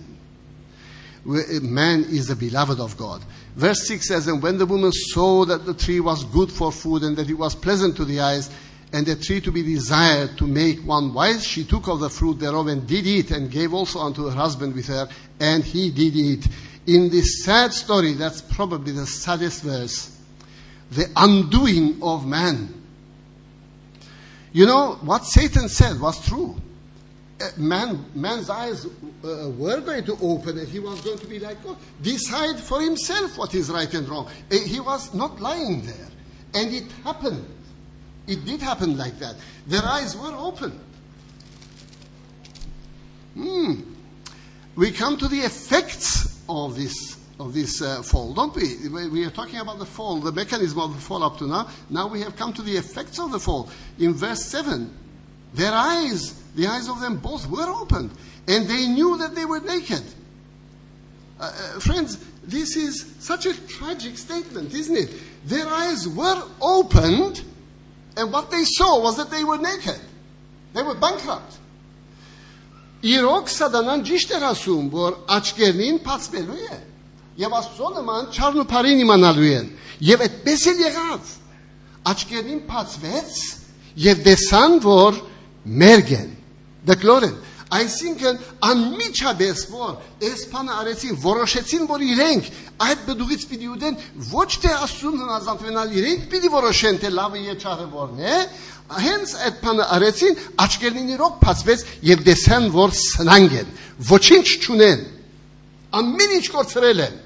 [1.27, 3.23] Eh, man is the beloved of God.
[3.55, 7.03] Verse 6 says, And when the woman saw that the tree was good for food
[7.03, 8.49] and that it was pleasant to the eyes,
[8.91, 12.39] and a tree to be desired to make one wise, she took of the fruit
[12.39, 15.07] thereof and did eat, and gave also unto her husband with her,
[15.39, 16.47] and he did eat.
[16.87, 20.17] In this sad story, that's probably the saddest verse,
[20.89, 22.78] the undoing of man.
[24.51, 26.55] You know, what Satan said was true.
[27.55, 31.63] Man, man's eyes uh, were going to open and he was going to be like
[31.63, 31.77] God.
[32.01, 34.29] Decide for himself what is right and wrong.
[34.51, 36.07] Uh, he was not lying there.
[36.53, 37.45] And it happened.
[38.27, 39.35] It did happen like that.
[39.67, 40.79] Their eyes were open.
[43.35, 43.81] Hmm.
[44.75, 48.88] We come to the effects of this of this uh, fall, don't we?
[49.08, 51.68] We are talking about the fall, the mechanism of the fall up to now.
[51.90, 53.68] Now we have come to the effects of the fall.
[53.98, 54.92] In verse 7,
[55.54, 58.12] their eyes, the eyes of them both were opened,
[58.46, 60.02] and they knew that they were naked.
[61.40, 65.10] Uh, uh, friends, this is such a tragic statement, isn't it?
[65.44, 67.42] Their eyes were opened,
[68.16, 70.00] and what they saw was that they were naked.
[70.72, 71.58] They were bankrupt.
[73.04, 76.78] Իրոք սատանան ճիշտ էր ասում, որ աչքերին բացվելու է։
[77.39, 79.67] Եվ Աստծո նման չարն ու բարին իմանալու են։
[80.03, 81.29] Եվ այդպես էլ եղավ։
[82.09, 83.37] Աչքերին բացվեց
[84.03, 85.19] եւ տեսան, որ
[85.79, 86.33] մերգ են,
[86.89, 87.37] դկլոր են։
[87.69, 89.91] Այսինքն անմիջապես որ
[90.25, 92.47] այս բանը արեցին, որոշեցին, որ իրենք
[92.85, 93.99] այդ բդուղից պիտի ուտեն,
[94.31, 98.39] ոչ թե Աստծուն հնազանդվենալ, իրենք պիտի որոշեն, թե լավը եւ չարը որն է,
[99.05, 103.73] հենց այդ բանը արեցին, աչքերին իրոք բացվեց եւ տեսան, որ սնանկ են,
[104.09, 105.05] ոչինչ չունեն։
[105.99, 107.19] Ամեն ինչ կորցրել են։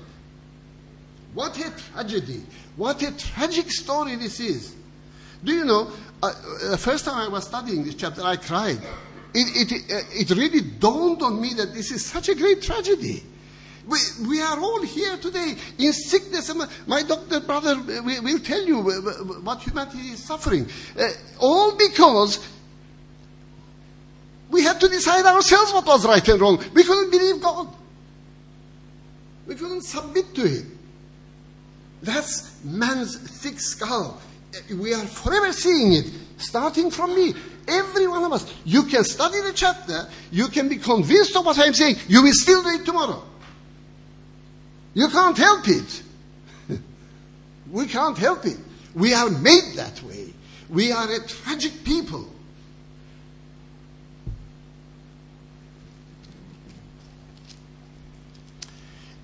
[1.34, 2.43] What a tragedy.
[2.76, 4.76] What a tragic story this is.
[5.43, 5.91] Do you know,
[6.22, 6.32] uh,
[6.69, 8.80] the first time I was studying this chapter, I cried.
[9.34, 13.24] It, it, uh, it really dawned on me that this is such a great tragedy.
[13.88, 16.54] We, we are all here today in sickness.
[16.88, 18.82] My doctor brother will tell you
[19.43, 20.67] what humanity is suffering.
[20.98, 22.48] Uh, all because
[24.50, 26.63] we had to decide ourselves what was right and wrong.
[26.74, 27.67] We couldn't believe God.
[29.48, 30.72] We couldn't submit to Him.
[32.04, 34.22] That's man's thick skull.
[34.70, 37.34] We are forever seeing it, starting from me.
[37.66, 38.54] Every one of us.
[38.66, 42.34] You can study the chapter, you can be convinced of what I'm saying, you will
[42.34, 43.24] still do it tomorrow.
[44.94, 46.04] You can't help it.
[47.72, 48.58] we can't help it.
[48.94, 50.34] We are made that way.
[50.70, 52.28] We are a tragic people.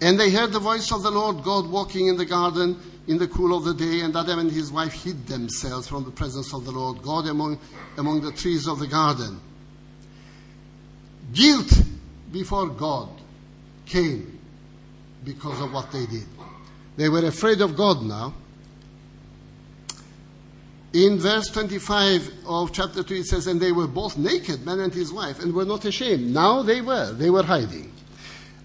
[0.01, 3.27] And they heard the voice of the Lord God walking in the garden in the
[3.27, 6.63] cool of the day, and Adam and his wife hid themselves from the presence of
[6.63, 7.59] the Lord God among,
[7.97, 9.41] among the trees of the garden.
[11.33, 11.81] Guilt
[12.31, 13.09] before God
[13.85, 14.39] came
[15.25, 16.27] because of what they did.
[16.95, 18.33] They were afraid of God now.
[20.93, 24.93] In verse 25 of chapter 2, it says, And they were both naked, man and
[24.93, 26.33] his wife, and were not ashamed.
[26.33, 27.11] Now they were.
[27.13, 27.91] They were hiding.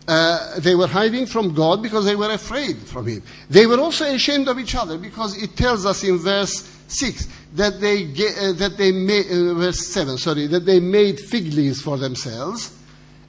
[0.07, 3.23] Uh, they were hiding from God because they were afraid from Him.
[3.49, 7.81] They were also ashamed of each other because it tells us in verse 6 that
[7.81, 11.97] they, uh, that they made, uh, verse 7, sorry, that they made fig leaves for
[11.97, 12.77] themselves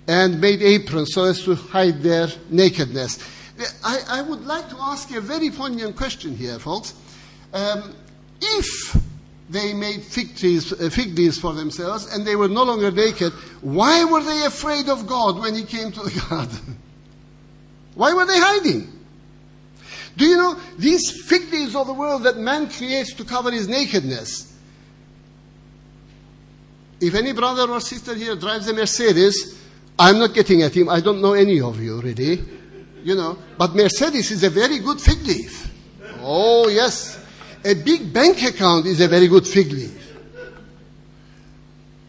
[0.08, 3.20] and made aprons so as to hide their nakedness.
[3.84, 6.94] I, I would like to ask a very poignant question here, folks.
[7.54, 7.96] Um,
[8.42, 8.98] if
[9.50, 13.32] they made fig trees, uh, fig leaves for themselves, and they were no longer naked.
[13.62, 16.80] Why were they afraid of God when He came to the garden?
[17.96, 18.92] Why were they hiding?
[20.18, 23.68] Do you know these fig leaves of the world that man creates to cover his
[23.68, 24.54] nakedness?
[27.02, 29.60] If any brother or sister here drives a Mercedes,
[30.00, 30.90] I'm not getting at him.
[30.90, 32.42] I don't know any of you really,
[33.04, 33.38] you know.
[33.58, 35.72] But Mercedes is a very good fig leaf.
[36.22, 37.20] Oh yes.
[37.66, 40.16] A big bank account is a very good fig leaf.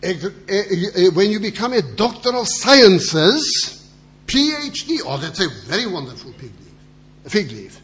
[0.03, 0.11] A,
[0.49, 3.91] a, a, when you become a doctor of sciences,
[4.27, 7.33] PhD, oh, that's a very wonderful fig leaf.
[7.33, 7.81] Fig leaf.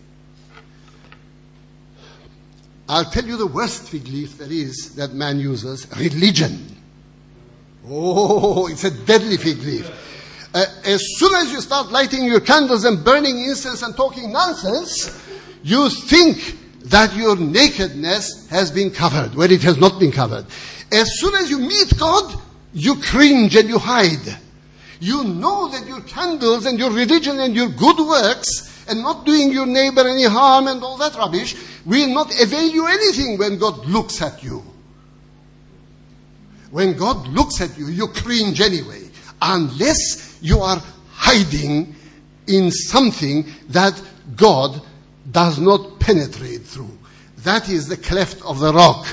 [2.91, 6.77] I'll tell you the worst fig leaf there is that man uses religion.
[7.89, 9.91] Oh, it's a deadly fig leaf.
[10.55, 15.19] Uh, as soon as you start lighting your candles and burning incense and talking nonsense,
[15.63, 16.59] you think
[16.93, 20.45] that your nakedness has been covered where it has not been covered.
[20.93, 22.39] As soon as you meet God,
[22.75, 24.39] you cringe and you hide.
[25.01, 29.51] You know that your candles and your religion and your good works and not doing
[29.53, 33.87] your neighbor any harm and all that rubbish will not avail you anything when God
[33.87, 34.63] looks at you.
[36.71, 39.09] When God looks at you, you cringe anyway,
[39.41, 41.95] unless you are hiding
[42.47, 44.01] in something that
[44.37, 44.83] God
[45.33, 46.97] does not penetrate through.
[47.39, 49.07] That is the cleft of the rock.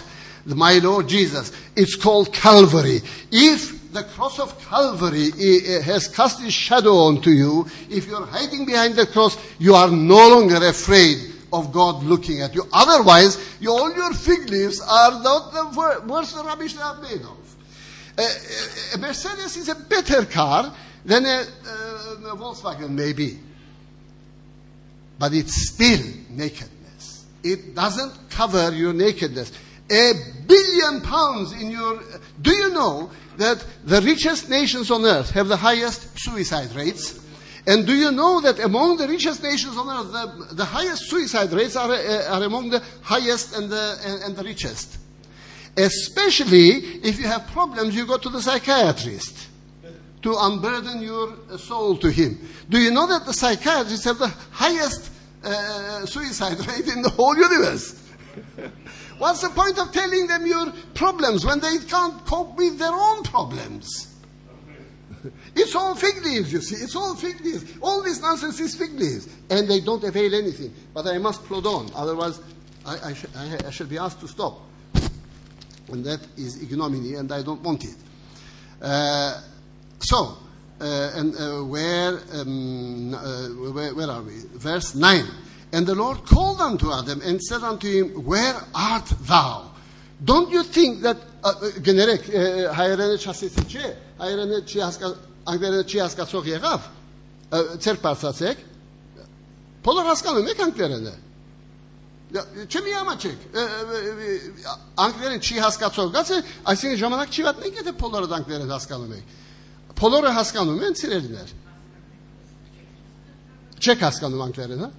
[0.45, 1.51] My Lord Jesus.
[1.75, 3.01] It's called Calvary.
[3.31, 8.25] If the cross of Calvary eh, eh, has cast its shadow onto you, if you're
[8.25, 12.63] hiding behind the cross, you are no longer afraid of God looking at you.
[12.71, 17.21] Otherwise, you, all your fig leaves are not the wor- worst rubbish they are made
[17.21, 17.55] of.
[18.17, 20.71] A, a- Mercedes is a better car
[21.05, 21.45] than a,
[22.25, 23.39] a Volkswagen, maybe.
[25.19, 27.25] But it's still nakedness.
[27.43, 29.51] It doesn't cover your nakedness.
[29.91, 30.13] A
[30.47, 32.01] billion pounds in your.
[32.41, 37.19] Do you know that the richest nations on earth have the highest suicide rates?
[37.67, 41.51] And do you know that among the richest nations on earth, the, the highest suicide
[41.51, 44.97] rates are, uh, are among the highest and the, and, and the richest?
[45.75, 46.69] Especially
[47.03, 49.48] if you have problems, you go to the psychiatrist
[50.21, 52.39] to unburden your uh, soul to him.
[52.69, 55.11] Do you know that the psychiatrists have the highest
[55.43, 58.03] uh, suicide rate in the whole universe?
[59.17, 63.23] What's the point of telling them your problems when they can't cope with their own
[63.23, 64.07] problems?
[65.55, 66.81] It's all fig leaves, you see.
[66.81, 67.77] It's all fig leaves.
[67.81, 69.27] All this nonsense is fig leaves.
[69.49, 70.73] And they don't avail anything.
[70.93, 71.91] But I must plod on.
[71.93, 72.39] Otherwise,
[72.85, 74.61] I, I, sh- I, I shall be asked to stop.
[75.91, 77.95] And that is ignominy, and I don't want it.
[78.81, 79.41] Uh,
[79.98, 80.36] so,
[80.80, 84.42] uh, and uh, where, um, uh, where, where are we?
[84.54, 85.24] Verse 9.
[85.72, 89.70] And the Lord called unto Adam and said unto him, Where art thou?
[90.22, 92.28] Don't you think that գներեք
[92.72, 93.88] հայերենը չասեցի չէ
[94.20, 95.10] հայերենը չի հասկա
[95.52, 96.86] անգլերենը չի հասկացող եղավ
[97.84, 98.62] ցեր բարձացեք
[99.84, 101.14] բոլոր հասկանում եք անգլերենը
[102.64, 103.44] Չեմ յամաչեք
[105.04, 106.40] անգլերեն չի հասկացող գացը
[106.72, 109.36] այսինքն ժամանակ չի վատնենք եթե բոլորը անգլերեն հասկանում եք
[109.99, 111.53] բոլորը հասկանում են ցիրելիներ
[113.79, 114.89] չեք հասկանում անգլերենը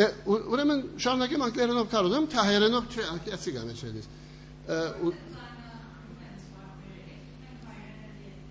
[0.00, 4.06] ուրեմն շարունակեմ անգլերենով կարողեմ թե հայերենով չէ անգլիացի գամ էլիս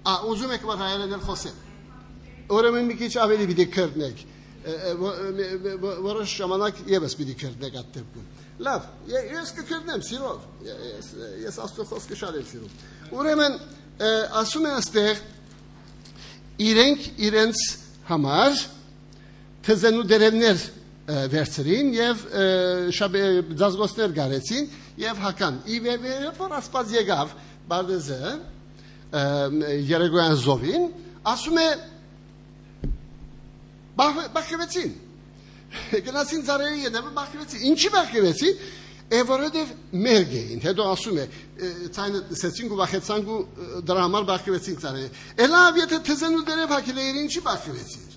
[0.10, 1.58] Ա ուզում եք որ հայերենել խոսեմ
[2.50, 4.22] Ուրեմն մի քիչ ավելի պիտի քրտնեք
[5.80, 8.30] որոշ ժամանակ եւս պիտի քրտնեք այդ դեպքում
[8.68, 11.12] Լավ ես կքրտնեմ սիրով ես
[11.46, 12.74] ես աստծո խոսքը շատ եմ սիրում
[13.20, 13.60] Ուրեմն
[14.40, 15.22] ասում են այստեղ
[16.60, 17.64] իրենք իրենց
[18.10, 18.62] համար
[19.66, 20.64] թզենու դերևներ
[21.34, 22.24] վերցրին եւ
[23.60, 24.68] ձազգոստներ գարեցին
[25.02, 27.32] եւ հական ի վերջո որ ասպազ եկավ
[27.70, 28.34] բարդեզը
[29.90, 30.90] երեգոյան զովին
[31.34, 31.70] ասում է
[34.00, 34.92] բախվեցին
[36.06, 38.62] գնացին ծառերի ետևը բախվեցին ինչի բախվեցին
[39.10, 39.74] է որովհետև
[40.06, 41.26] մերգ էին հետո ասում է
[41.96, 43.40] ցայնը սեցին ու բախեցան ու
[43.90, 45.10] դրա համար բախվեցին ծառերը
[45.42, 48.08] ելավ եթե թզենու դերև հակելեին ինչի բախվեցին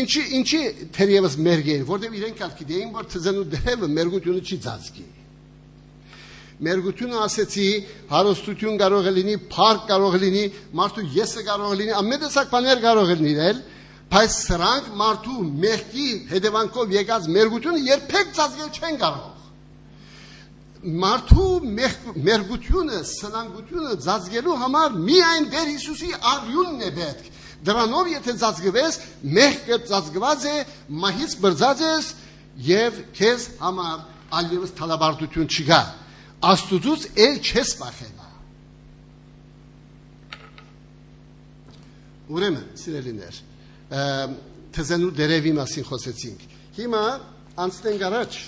[0.00, 0.60] ինչի ինչի
[0.96, 5.06] թերևս մերգ էին որովհետև իրենք ալ գիտեին որ թզենու դերևը մերգությունը չի ծածկի
[6.56, 7.64] Մերգությունը ասեցի,
[8.08, 10.44] հարստություն կարող է լինի, փառք կարող է լինի,
[10.78, 13.58] մարդու եսը կարող է լինի, ամեն տեսակ բաներ կարող է լինել,
[14.14, 19.35] բայց սրանք մարդու մեղքի հետևանքով եկած մերգությունը երբեք ծածկել չեն կարող։
[20.86, 27.30] Մարդու մերգությունը, սնանկությունը ծածկելու համար միայն Տեր Հիսուսի արյունն է պետք։
[27.66, 28.98] Դրանով եթե ծածկվես,
[29.36, 30.56] մեղքը ծածկված է,
[31.02, 32.10] մահից բրձած ես
[32.66, 34.04] եւ քեզ համար
[34.36, 35.80] այլևս թալաբարտություն չկա։
[36.46, 38.28] Աստուծուց էլ չես բախենա։
[42.36, 43.36] Ուրեմն, սիրելիներ,
[44.76, 46.46] թզենու դերևի մասին խոսեցինք։
[46.76, 47.02] Հիմա
[47.66, 48.38] անցնենք առաջ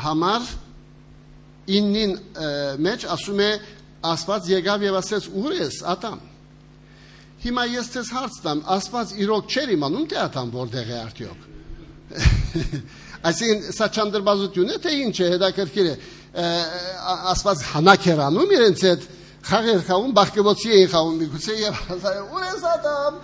[0.00, 0.50] համար
[1.68, 2.12] 9-ին
[2.82, 3.52] մեջ ասում է
[4.02, 6.18] Աստված եկավ եւ ասեց ուր ես Ադամ
[7.42, 11.48] Հիմա ես ցես հարց տամ Աստված իրոք չէր իմանում թե Ադամ որտեղ է արդյոք
[13.30, 15.94] Այսինքն սա չանդրբազություն է թե ինչ է հետաքրքիր է
[17.32, 19.06] Աստված հանակ էր անում իրենց հետ
[19.42, 21.78] խաղեր խաղում բախկեվոցի էին խաղում միգուցե եւ
[22.32, 23.16] ուր ես Ադամ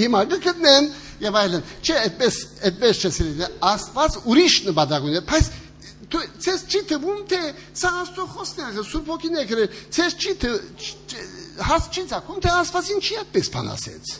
[0.00, 0.86] հիմա գտնեն
[1.20, 2.38] եւ այլն չէ այդպես
[2.70, 5.50] այդպես չէ սիրելի Աստված ուրիշ նպատակ ունի բայց
[6.10, 7.40] դու ցես չի թվում թե
[7.78, 10.32] սա աստծո խոսքն է սուրբ ոգին է գրել ցես չի
[11.68, 14.12] հաս չի ցակում թե Աստվածին չի այդպես բան ասեց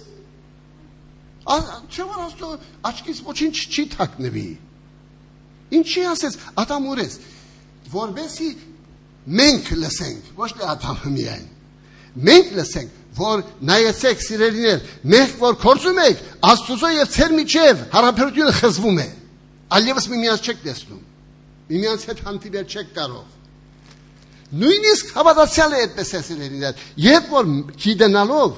[1.91, 2.51] Չէ՞ որ աստծո
[2.91, 4.47] աչքից ոչինչ չի թաքնվի
[5.81, 7.17] Ինչի ասեց Ադամ ուրես
[7.91, 8.51] որբեսի
[9.41, 11.47] մենք լսենք ոչ թե Ադամը միայն
[12.31, 14.83] մենք լսենք որ նայեցեք սիրելիներ
[15.15, 19.09] մենք որ կորցում եք Աստծո եւ ցեր միջև հարաբերությունը խզվում է
[19.81, 21.10] այլևս միմյանց չեք տեսնում
[21.71, 23.27] միմյանց հետ հանդիպել չեք կարող
[24.61, 27.51] նույնիսկ հավատացյալ է այդպես է սիրելիներ երբ որ
[27.85, 28.57] գիտենալով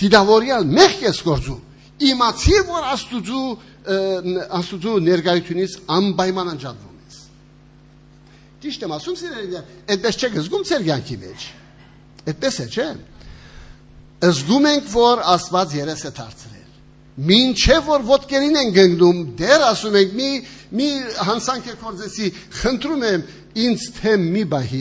[0.00, 1.62] դիդավորյալ մեղք ես գործում
[1.96, 3.46] իմացիր, որ Աստուծու
[4.56, 7.20] Աստուծու ներկայությունից անպայման անջատվում ես։
[8.64, 11.46] Ճիշտ եմ ասում, սիրելիներ, այդպես չեք զգում ձեր կյանքի մեջ։
[12.26, 12.88] Այդպես է, չէ՞։
[14.26, 16.55] Զգում ենք, որ Աստված երես է դարձրել։
[17.16, 20.30] Մինչև որ ոտքերին են գնդում, դեր ասում ենք, մի
[20.76, 20.88] մի
[21.26, 22.28] հանցանք է կորձեցի,
[22.60, 23.22] խնդրում եմ
[23.56, 24.80] ինձ թեմ մի բահի,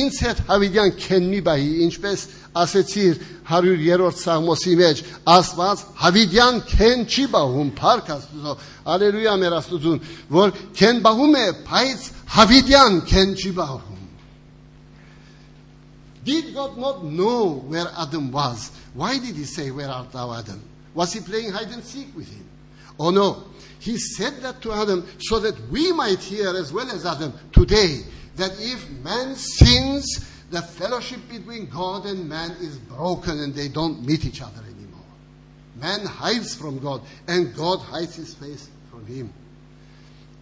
[0.00, 2.22] ինձ հետ հավիդյան քեն մի բահի, ինչպես
[2.62, 3.18] ասեցիր
[3.50, 5.02] 100-րդ Սաղմոսի մեջ,
[5.34, 8.56] Աստված հավիդյան քեն չի բահում, փառք Աստծո,
[8.94, 10.00] ալելույա մեր Աստծուն,
[10.38, 12.08] որ քեն բահում է, բայց
[12.38, 14.00] հավիդյան քեն չի բահում։
[16.22, 18.70] Did God not know where Adam was?
[18.92, 20.60] Why did he say, Where art thou, Adam?
[20.94, 22.46] Was he playing hide and seek with him?
[22.98, 23.44] Oh no.
[23.78, 28.00] He said that to Adam so that we might hear as well as Adam today
[28.36, 34.04] that if man sins, the fellowship between God and man is broken and they don't
[34.04, 35.00] meet each other anymore.
[35.76, 39.32] Man hides from God and God hides his face from him.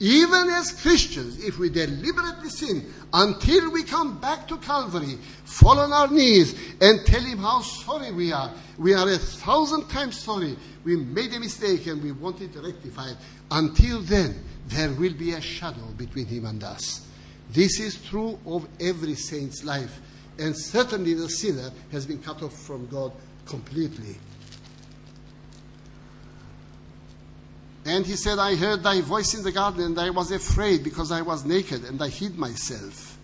[0.00, 5.92] Even as Christians, if we deliberately sin, until we come back to Calvary, fall on
[5.92, 10.56] our knees, and tell Him how sorry we are, we are a thousand times sorry.
[10.84, 12.50] We made a mistake and we want it.
[13.50, 17.06] Until then, there will be a shadow between Him and us.
[17.50, 20.00] This is true of every saint's life,
[20.38, 23.10] and certainly the sinner has been cut off from God
[23.46, 24.16] completely.
[27.88, 31.10] And he said, I heard thy voice in the garden, and I was afraid because
[31.10, 33.16] I was naked, and I hid myself.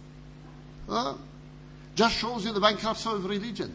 [1.95, 3.75] Just shows you the bankruptcy of religion.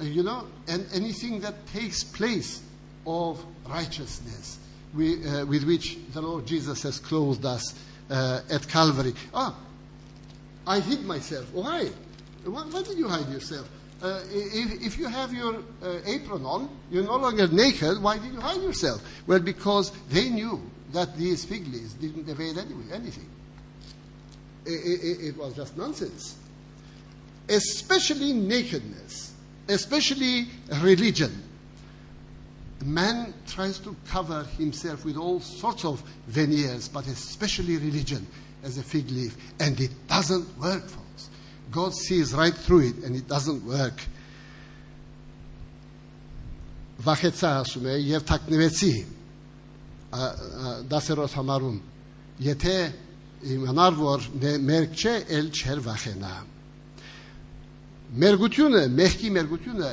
[0.00, 2.62] Uh, you know, and anything that takes place
[3.06, 4.58] of righteousness
[4.92, 7.72] we, uh, with which the Lord Jesus has clothed us
[8.10, 9.14] uh, at Calvary.
[9.32, 9.54] Ah,
[10.66, 11.46] I hid myself.
[11.52, 11.90] Why?
[12.44, 13.69] Why, why did you hide yourself?
[14.02, 18.32] Uh, if, if, you have your uh, apron on, you're no longer naked, why did
[18.32, 19.02] you hide yourself?
[19.26, 20.60] Well, because they knew
[20.92, 23.28] that these fig leaves didn't avail anything.
[24.64, 26.36] It, it, it was just nonsense.
[27.48, 29.34] Especially nakedness,
[29.68, 30.48] especially
[30.80, 31.42] religion.
[32.84, 38.26] Man tries to cover himself with all sorts of veneers, but especially religion
[38.62, 40.99] as a fig leaf, and it doesn't work for
[41.71, 43.99] God sees right through it and it doesn't work.
[47.05, 48.93] Վախեցա ասում է եւ թաքնվեցի
[50.89, 51.79] դասերոց համարում
[52.45, 52.75] եթե
[53.55, 54.27] իմանար որ
[54.69, 56.33] մերկ չէ ել չեր վախենա
[58.23, 59.91] մերգությունը մեղքի մերգությունը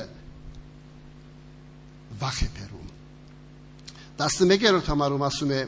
[2.23, 2.89] վախ է բերում
[4.23, 5.61] 11-րդ համարում ասում է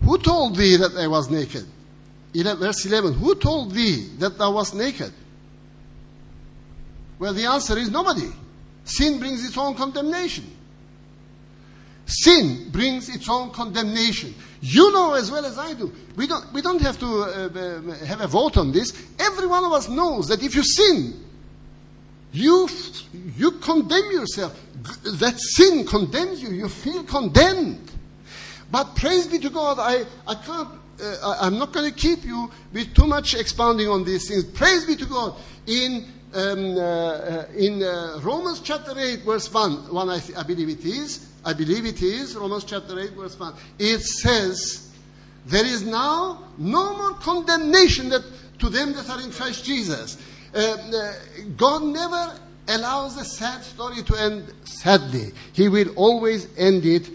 [0.00, 1.66] who told thee that I was naked
[2.34, 5.12] verse 11 who told thee that thou was naked
[7.19, 8.29] well, the answer is nobody.
[8.83, 10.51] Sin brings its own condemnation.
[12.05, 14.35] Sin brings its own condemnation.
[14.61, 15.91] You know as well as I do.
[16.15, 18.93] We don't, we don't have to uh, have a vote on this.
[19.19, 21.23] Every one of us knows that if you sin,
[22.31, 22.67] you,
[23.37, 24.59] you condemn yourself.
[25.03, 26.49] That sin condemns you.
[26.49, 27.91] You feel condemned.
[28.71, 30.69] But praise be to God, I, I can't,
[31.01, 34.43] uh, I'm not going to keep you with too much expounding on these things.
[34.43, 35.35] Praise be to God.
[35.65, 40.84] In um, uh, in uh, Romans chapter 8, verse 1, one I, I, believe it
[40.84, 44.92] is, I believe it is, Romans chapter 8, verse 1, it says,
[45.46, 48.22] There is now no more condemnation that,
[48.60, 50.18] to them that are in Christ Jesus.
[50.54, 51.12] Uh, uh
[51.56, 52.38] God never
[52.68, 55.32] allows a sad story to end sadly.
[55.52, 57.08] He will always end it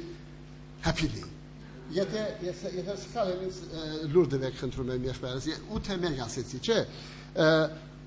[0.81, 1.23] happily.
[1.95, 5.45] Եթե ես եթե սկալ եմ լուր դվեք խնդրում եմ եղբայրս
[5.77, 6.79] 8 մեկ ասեցի, չէ։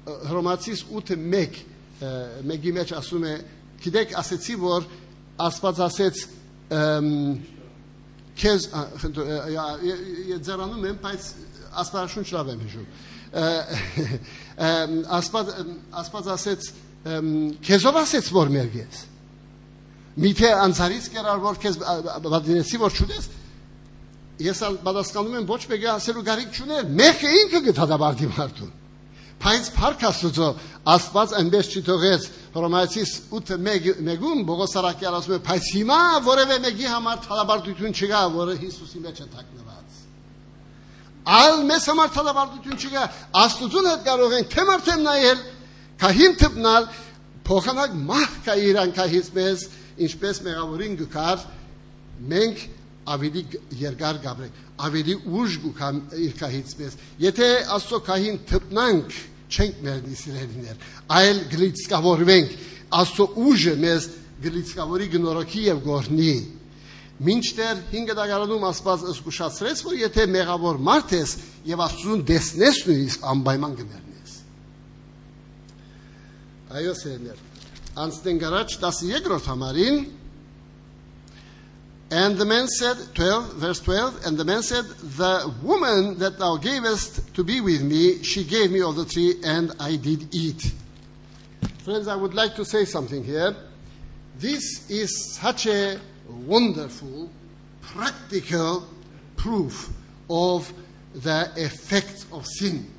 [0.03, 1.63] Հռոմացիս 8:1
[2.49, 3.33] մեկի մեջ ասում է
[3.83, 4.87] գիտեք ասեցի որ
[5.43, 6.15] Աստված ասեց
[8.39, 8.65] քեզ
[10.43, 11.27] ձեռանում եմ բայց
[11.83, 12.87] աստվածաշունչ լավ եմ հիշում
[15.17, 15.51] աստված
[16.01, 16.67] աստված ասեց
[17.67, 19.01] քեզով ասեց որ մերգես
[20.23, 21.79] միթե անցարից կերար որ քեզ
[22.27, 23.25] բադինեցի որ չունես
[24.43, 28.71] ես բադասկանում եմ ոչ մեկը ասելու գարիք չուներ մեղքը ինքը գտադաբարդի մարդուն
[29.43, 30.49] Բայց Փարք Աստծո
[30.93, 37.95] Աստված այնպես չթողեց Հռոմայացիս 8:1-ում Բողոս Արաքյալ ասում է, բայց հիմա որևէ մեկի համար թալաբարտություն
[37.97, 39.97] չկա, որը Հիսուսի մեջ է թաքնված։
[41.39, 43.03] Այլ մեզ համար թալաբարտություն չկա,
[43.43, 45.43] Աստծուն հետ կարող ենք թե մարդեմ նայել,
[46.03, 46.87] քահին թփնալ,
[47.47, 49.67] փոխանակ մահ կա իրան քահից մեզ,
[50.03, 51.45] ինչպես մեղավորին գկար,
[52.33, 52.63] մենք
[53.13, 53.43] ավելի
[53.81, 59.17] երկար գաբրենք, ավելի ուժ գուքամ իր քահից մեզ։ Եթե Աստծո քահին թփնանք
[59.53, 60.83] չենք ներդի սիրելիներ,
[61.19, 62.57] այլ գլիցկավորվենք,
[62.93, 64.09] Աստծո ուժը մեզ
[64.43, 66.33] գլիցկավորի գնորոքի եւ գորնի
[67.23, 71.33] Մինչդեռ 5 դագարանում Աստված զգուշացրեց, որ եթե մեղավոր մարդ ես
[71.69, 74.33] եւ Աստծուն դեսնես նույնիսկ անպայման կմեռնես։
[76.73, 77.43] Այո, սերներ։
[78.03, 79.99] Անցնենք առաջ 12-րդ համարին
[82.13, 86.57] And the man said, 12, verse 12, and the man said, The woman that thou
[86.57, 90.73] gavest to be with me, she gave me of the tree, and I did eat.
[91.79, 93.55] Friends, I would like to say something here.
[94.37, 95.99] This is such a
[96.29, 97.31] wonderful,
[97.81, 98.87] practical
[99.35, 99.89] proof
[100.29, 100.71] of
[101.15, 102.93] the effects of sin.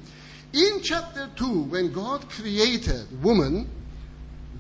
[0.52, 3.70] In chapter 2, when God created woman,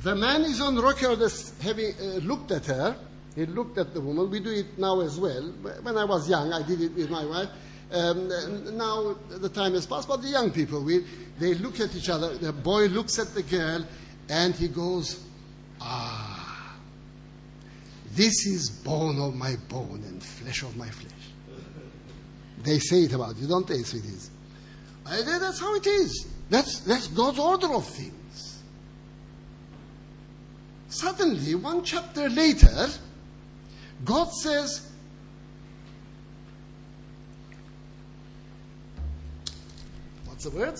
[0.02, 2.96] the man is on record as having uh, looked at her.
[3.34, 4.30] He looked at the woman.
[4.30, 5.42] We do it now as well.
[5.82, 7.48] When I was young, I did it with my wife.
[7.92, 8.28] Um,
[8.76, 11.04] now the time has passed, but the young people, we,
[11.38, 12.36] they look at each other.
[12.36, 13.84] The boy looks at the girl
[14.28, 15.24] and he goes,
[15.80, 16.76] Ah,
[18.12, 21.12] this is bone of my bone and flesh of my flesh.
[22.62, 24.30] They say it about you, don't they, sweeties?
[25.04, 26.26] That's how it is.
[26.48, 28.62] That's, that's God's order of things.
[30.88, 32.88] Suddenly, one chapter later,
[34.04, 34.90] God says,
[40.26, 40.78] What's the word?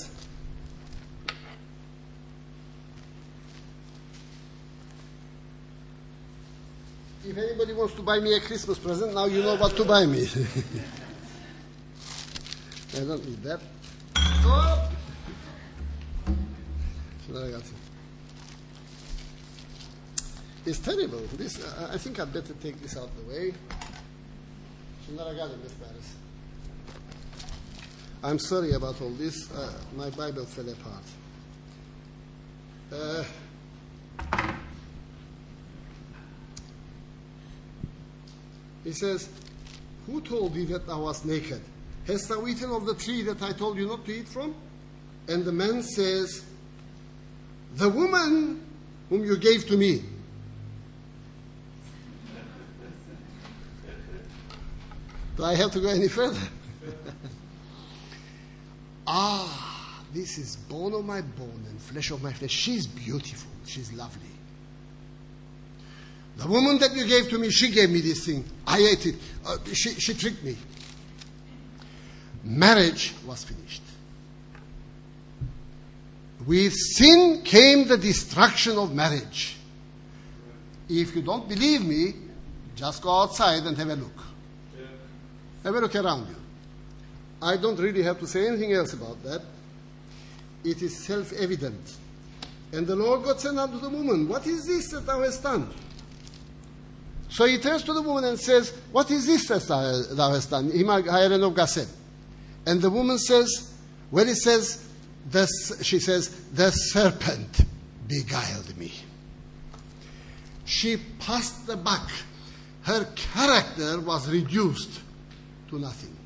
[7.27, 10.05] If anybody wants to buy me a Christmas present, now you know what to buy
[10.05, 10.29] me.
[12.95, 13.61] I don't need that.
[14.17, 14.91] Oh!
[20.67, 21.21] It's terrible.
[21.37, 23.53] This, uh, I think I'd better take this out of the way.
[28.23, 29.51] I'm sorry about all this.
[29.53, 31.05] Uh, my Bible fell apart.
[32.91, 33.25] Uh,
[38.85, 39.29] He says,
[40.07, 41.63] Who told thee that thou wast naked?
[42.07, 44.55] Hast thou eaten of the tree that I told you not to eat from?
[45.27, 46.45] And the man says,
[47.77, 48.65] The woman
[49.09, 50.05] whom you gave to me.
[55.37, 56.41] Do I have to go any further?
[59.07, 62.53] ah, this is bone of my bone and flesh of my flesh.
[62.53, 63.51] She's beautiful.
[63.67, 64.31] She's lovely.
[66.37, 68.45] The woman that you gave to me, she gave me this thing.
[68.67, 69.15] I ate it.
[69.47, 70.57] Uh, she, she tricked me.
[72.43, 73.83] Marriage was finished.
[76.47, 79.57] With sin came the destruction of marriage.
[80.89, 82.15] If you don't believe me,
[82.77, 84.24] just go outside and have a look.
[85.65, 86.37] Look around you.
[87.41, 89.43] I don't really have to say anything else about that.
[90.63, 91.97] It is self evident.
[92.73, 95.69] And the Lord God said unto the woman, What is this that thou hast done?
[97.29, 99.63] So he turns to the woman and says, What is this that
[100.17, 100.71] thou hast done?
[102.67, 103.75] And the woman says,
[104.11, 104.89] When it says,
[105.31, 105.47] the,
[105.83, 107.61] she says, The serpent
[108.07, 108.93] beguiled me.
[110.65, 112.11] She passed the buck.
[112.83, 115.01] Her character was reduced
[115.75, 116.17] to nothing.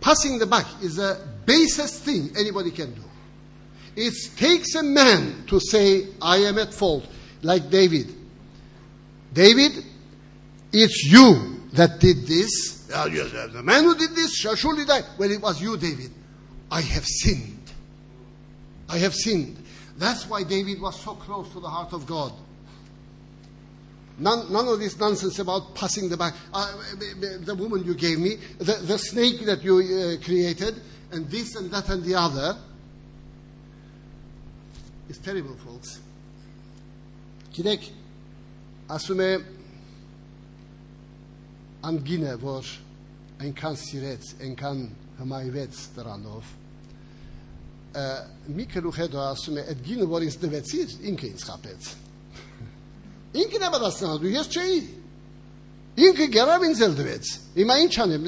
[0.00, 3.02] Passing the buck is the basest thing anybody can do.
[3.96, 7.06] It takes a man to say, I am at fault,
[7.42, 8.14] like David.
[9.32, 9.84] David
[10.74, 12.90] it's you that did this.
[12.92, 15.02] Uh, the man who did this shall surely die.
[15.16, 16.10] Well, it was you, David.
[16.70, 17.70] I have sinned.
[18.88, 19.56] I have sinned.
[19.96, 22.32] That's why David was so close to the heart of God.
[24.18, 26.34] None, none of this nonsense about passing the back.
[26.52, 26.72] Uh,
[27.40, 31.70] the woman you gave me, the, the snake that you uh, created, and this and
[31.70, 32.56] that and the other.
[35.08, 36.00] It's terrible, folks.
[37.54, 37.88] kinek,
[38.88, 39.44] asume
[41.82, 42.64] angine vor
[43.38, 44.90] enkan sirets, enkan
[45.20, 46.42] hmajvets stranov.
[47.94, 51.94] Uh, Mi ke luhe do asume et gine vor ins devecir, inke ins kapets.
[53.34, 54.78] Ինքն է պատասխանատու, ես չէի։
[56.04, 57.24] Ինքը գերավ ինձ էլ տվեց։
[57.54, 58.22] Հիմա ինչ անեմ,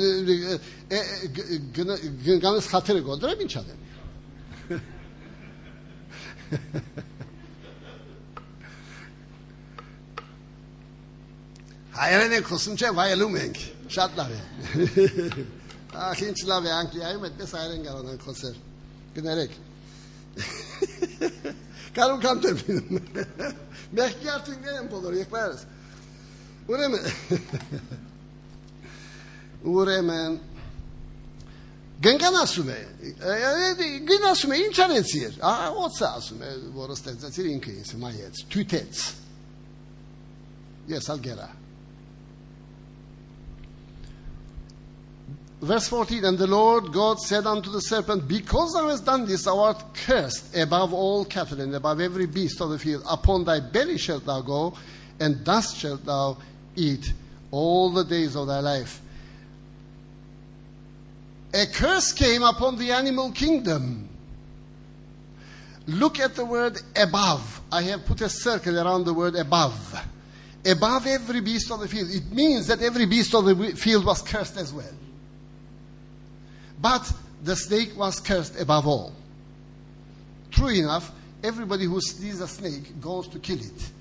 [2.26, 3.80] գնանս խաթերը գոդրեմ, ինչ անեմ։
[11.96, 13.56] Հայերեն ենք խոսում չէ, վայելում ենք։
[13.96, 14.40] Շատ լավ է։
[16.06, 18.56] Ախ, ինչ լավ է Անգլիայում այդպես հայերեն կարողանանք խոսել։
[19.16, 19.52] Գներեք։
[21.96, 22.98] Կարում կամ տեպինում։
[23.96, 25.64] Մեղքի արդյունքներ են բոլոր եղբայրս։
[26.66, 27.04] Ուրեմն
[29.76, 30.38] Ուրեմն
[32.06, 32.80] Գնկան ասում է,
[34.10, 39.04] գին ասում է, ինչ անեցիր, ահա ոցը ասում է, որը ստեղծեցիր ինքը ինձ, մայեց, թույթեց,
[40.86, 41.38] Yes, I'll get
[45.66, 49.44] Verse 14 And the Lord God said unto the serpent, Because thou hast done this,
[49.44, 53.02] thou art cursed above all cattle and above every beast of the field.
[53.08, 54.74] Upon thy belly shalt thou go,
[55.18, 56.38] and dust shalt thou
[56.76, 57.12] eat
[57.50, 59.00] all the days of thy life.
[61.52, 64.08] A curse came upon the animal kingdom.
[65.88, 67.60] Look at the word above.
[67.72, 70.00] I have put a circle around the word above.
[70.64, 72.10] Above every beast of the field.
[72.10, 74.84] It means that every beast of the field was cursed as well.
[76.85, 77.11] But
[77.43, 79.13] the snake was cursed above all.
[80.51, 81.11] True enough,
[81.43, 83.91] everybody who sees a snake goes to kill it.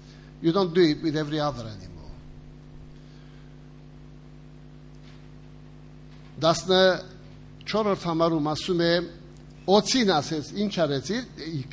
[0.43, 1.89] You don't do it with every other animal.
[6.41, 6.83] Դասնը
[7.69, 8.93] չորրորդ համարում ասում է
[9.71, 11.19] օծին ասեց ինչ արեցի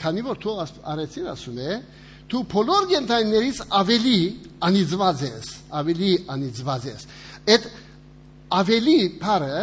[0.01, 1.77] քանի որ թող արեցին ասում է
[2.27, 4.17] դու բոլոր գենթայներից ավելի
[4.67, 7.07] անիծված ես ավելի անիծված ես
[7.55, 7.67] այդ
[8.59, 9.61] ավելի բառը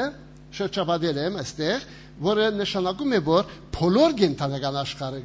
[0.58, 1.88] շրջապատել եմ այստեղ
[2.20, 5.22] որը նշանակում է որ բոլոր գենթանական աշխարհը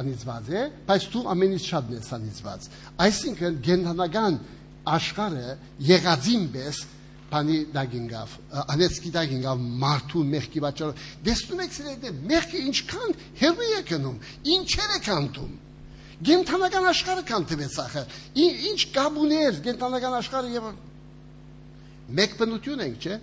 [0.00, 2.68] անիծված է բայց դու ամենից շատն ես անիծված
[3.06, 4.38] այսինքն գենթանական
[4.96, 5.56] աշխարհը
[5.90, 6.80] եղածին պես
[7.26, 8.34] բանի դագինգավ
[8.74, 14.18] անեցկի դագինգավ մարդու մեղքի պատճառով դեսնում եք սիրելի մեղքը ինչքան հերու է կնում
[14.56, 15.54] ինչեր է կանտում
[16.26, 18.04] գենթանական աշխարհը կանտվեց ախը
[18.46, 20.68] ինչ կաբուներ գենթանական աշխարհը եւ
[22.16, 23.18] մեկ բնություն ենք չէ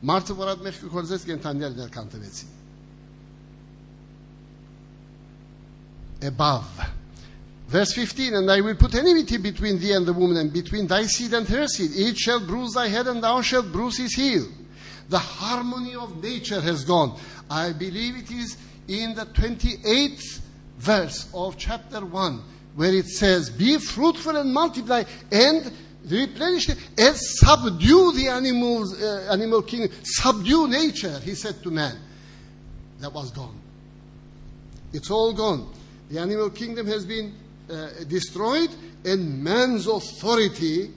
[0.00, 1.72] Marți vor admech că corzesc în tandier.
[6.26, 6.92] Above.
[7.68, 11.06] Verse 15, And I will put enmity between thee and the woman, and between thy
[11.06, 11.90] seed and her seed.
[11.94, 14.46] Each shall bruise thy head, and thou shalt bruise his heel.
[15.10, 17.18] The harmony of nature has gone.
[17.50, 18.56] I believe it is
[18.88, 20.40] in the 28th
[20.78, 22.42] verse of chapter 1,
[22.74, 25.70] where it says, Be fruitful and multiply, and
[26.10, 31.96] replenish it, and subdue the animals, uh, animal kingdom, subdue nature, he said to man.
[33.00, 33.58] That was gone.
[34.92, 35.72] It's all gone.
[36.10, 37.34] The animal kingdom has been
[37.70, 38.70] uh, destroyed,
[39.04, 40.90] and man's authority,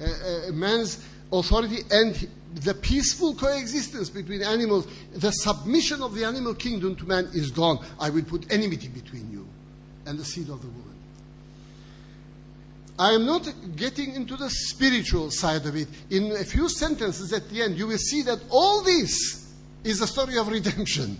[0.00, 6.54] uh, uh, man's authority and the peaceful coexistence between animals, the submission of the animal
[6.54, 7.84] kingdom to man is gone.
[8.00, 9.46] I will put enmity between you
[10.06, 10.95] and the seed of the woman.
[12.98, 15.88] I am not getting into the spiritual side of it.
[16.10, 19.52] In a few sentences at the end, you will see that all this
[19.84, 21.18] is a story of redemption.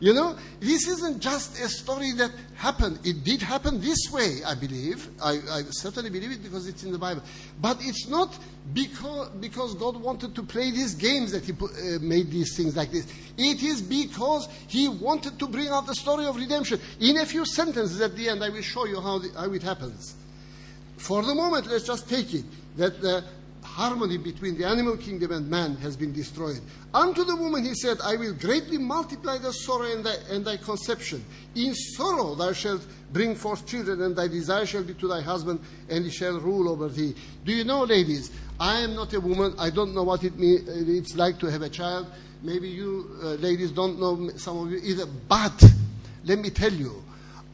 [0.00, 3.00] You know, this isn't just a story that happened.
[3.04, 5.08] It did happen this way, I believe.
[5.20, 7.22] I, I certainly believe it because it's in the Bible.
[7.60, 8.38] But it's not
[8.72, 12.76] because, because God wanted to play these games that He put, uh, made these things
[12.76, 13.08] like this.
[13.36, 16.78] It is because He wanted to bring out the story of redemption.
[17.00, 19.64] In a few sentences at the end, I will show you how, the, how it
[19.64, 20.14] happens.
[20.98, 22.44] For the moment, let's just take it
[22.76, 23.24] that the
[23.62, 26.60] harmony between the animal kingdom and man has been destroyed.
[26.92, 30.56] Unto the woman he said, I will greatly multiply the sorrow and thy, and thy
[30.56, 31.24] conception.
[31.54, 35.60] In sorrow thou shalt bring forth children, and thy desire shall be to thy husband,
[35.88, 37.14] and he shall rule over thee.
[37.44, 39.54] Do you know, ladies, I am not a woman.
[39.58, 42.06] I don't know what it mean, it's like to have a child.
[42.42, 45.06] Maybe you uh, ladies don't know, some of you either.
[45.06, 45.64] But
[46.24, 47.02] let me tell you,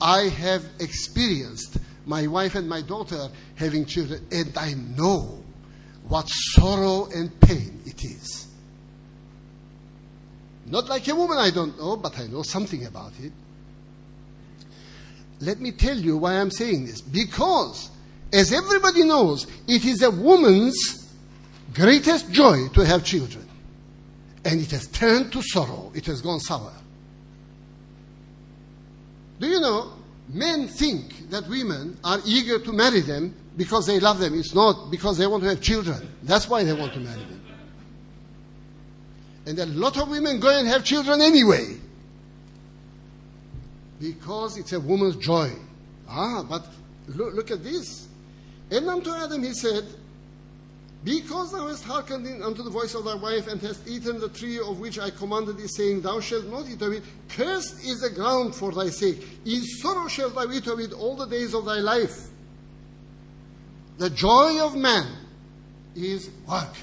[0.01, 5.43] I have experienced my wife and my daughter having children, and I know
[6.09, 8.47] what sorrow and pain it is.
[10.67, 13.33] Not like a woman, I don't know, but I know something about it.
[15.41, 17.01] Let me tell you why I'm saying this.
[17.01, 17.91] Because,
[18.33, 21.11] as everybody knows, it is a woman's
[21.75, 23.47] greatest joy to have children.
[24.45, 26.73] And it has turned to sorrow, it has gone sour.
[29.41, 29.94] Do you know,
[30.29, 34.39] men think that women are eager to marry them because they love them.
[34.39, 36.09] It's not because they want to have children.
[36.23, 37.43] That's why they want to marry them.
[39.47, 41.77] And a lot of women go and have children anyway.
[44.01, 45.51] Because it's a woman's joy.
[46.09, 46.67] Ah, but
[47.09, 48.09] look, look at this.
[48.71, 49.85] And unto Adam he said,
[51.04, 54.60] Because thou hast hearkened unto the voice of thy wife, and hast eaten the tree
[54.60, 58.10] of which I commanded thee, saying, Thou shalt not eat of it, cursed is the
[58.10, 59.26] ground for thy sake.
[59.46, 62.28] In sorrow shalt thou eat of it all the days of thy life.
[63.98, 65.08] The joy of man
[65.96, 66.74] is work,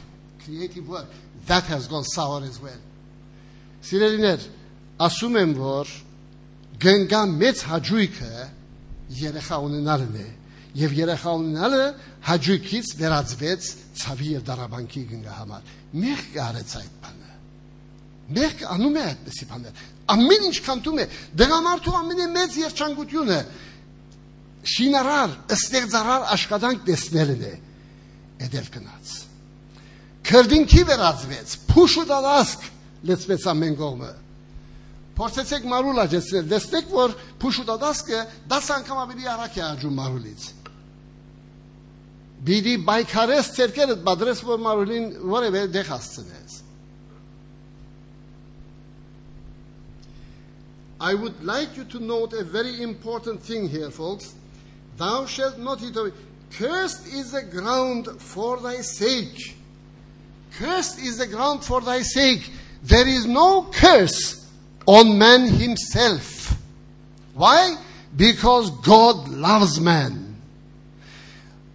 [0.44, 1.09] creative work.
[1.47, 2.80] That has gone sour as well.
[3.82, 4.49] Սիրելիներ,
[4.99, 5.92] ասում եմ, որ
[6.82, 8.32] գնգա մեծ հաջույքը
[9.20, 10.26] երեխա ունենալն է
[10.78, 11.88] եւ երեխա ունենալը
[12.28, 17.22] հաջույքից վերածվեց ցավի եւ դարաբանքի գնգա համար։ Մեղ կարեց այդ բանը։
[18.32, 21.05] Մեղ անում է այդպեսի բաներ։ Ամեն ինչ կանտում է։
[21.41, 23.39] Դրամարտու ամենամեծ երջանկությունը
[24.72, 27.53] շինարար, ստեղծարար աշխատանք տեսնելն է։
[28.47, 29.13] էդել գնաց։
[30.32, 32.67] Քրդինքի վերածվեց, փուշու դալասկ
[33.09, 34.11] լեցվեց ամեն կողմը։
[35.17, 38.22] Փորձեցեք մարուլ աճեցնել, դեսնեք, որ փուշու դալասկը
[38.53, 40.45] 10 անգամ ավելի արագ է աճում մարուլից։
[50.99, 54.35] I would like you to note a very important thing here folks.
[54.97, 56.13] Thou shalt not eat of it.
[56.51, 59.55] Cursed is the ground for thy sake.
[60.53, 62.51] Cursed is the ground for thy sake.
[62.83, 64.47] There is no curse
[64.85, 66.55] on man himself.
[67.33, 67.75] Why?
[68.15, 70.30] Because god loves man.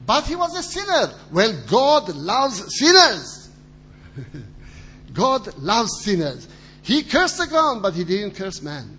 [0.06, 1.12] But he was a sinner.
[1.32, 3.50] Well, God loves sinners.
[5.12, 6.48] God loves sinners.
[6.82, 8.96] He cursed the ground, but he didn't curse man.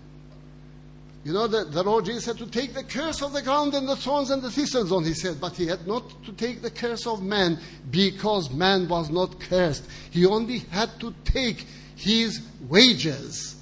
[1.24, 3.88] You know, the, the Lord Jesus had to take the curse of the ground and
[3.88, 6.70] the thorns and the thistles on his head, but he had not to take the
[6.70, 7.58] curse of man
[7.90, 9.88] because man was not cursed.
[10.10, 13.56] He only had to take his wages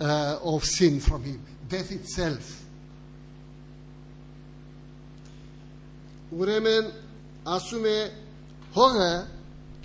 [0.00, 2.59] uh, of sin from him, death itself.
[6.30, 6.90] Ուրեմն
[7.50, 7.96] ասում է
[8.76, 9.12] հողը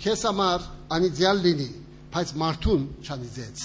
[0.02, 1.70] քեզ համար անիդեալ լինի,
[2.14, 3.64] բայց մարդուն չանիծեց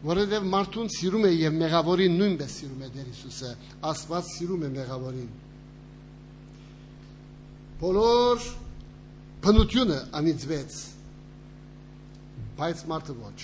[0.00, 3.50] որովհետև մարդուն սիրում է եւ մեղավորին նույնպես սիրում է Տեր Հիսուսը
[3.90, 5.32] Աստված սիրում է մեղավորին
[7.80, 8.46] բոլոր
[9.44, 10.78] բնությունը անիծվեց
[12.60, 13.38] բայց մարդը ոչ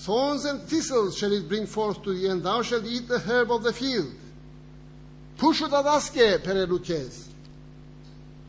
[0.00, 3.50] Thorns and thistles shall it bring forth to thee, and thou shalt eat the herb
[3.50, 4.14] of the field.
[5.40, 7.28] Pushu dadaske perelukes.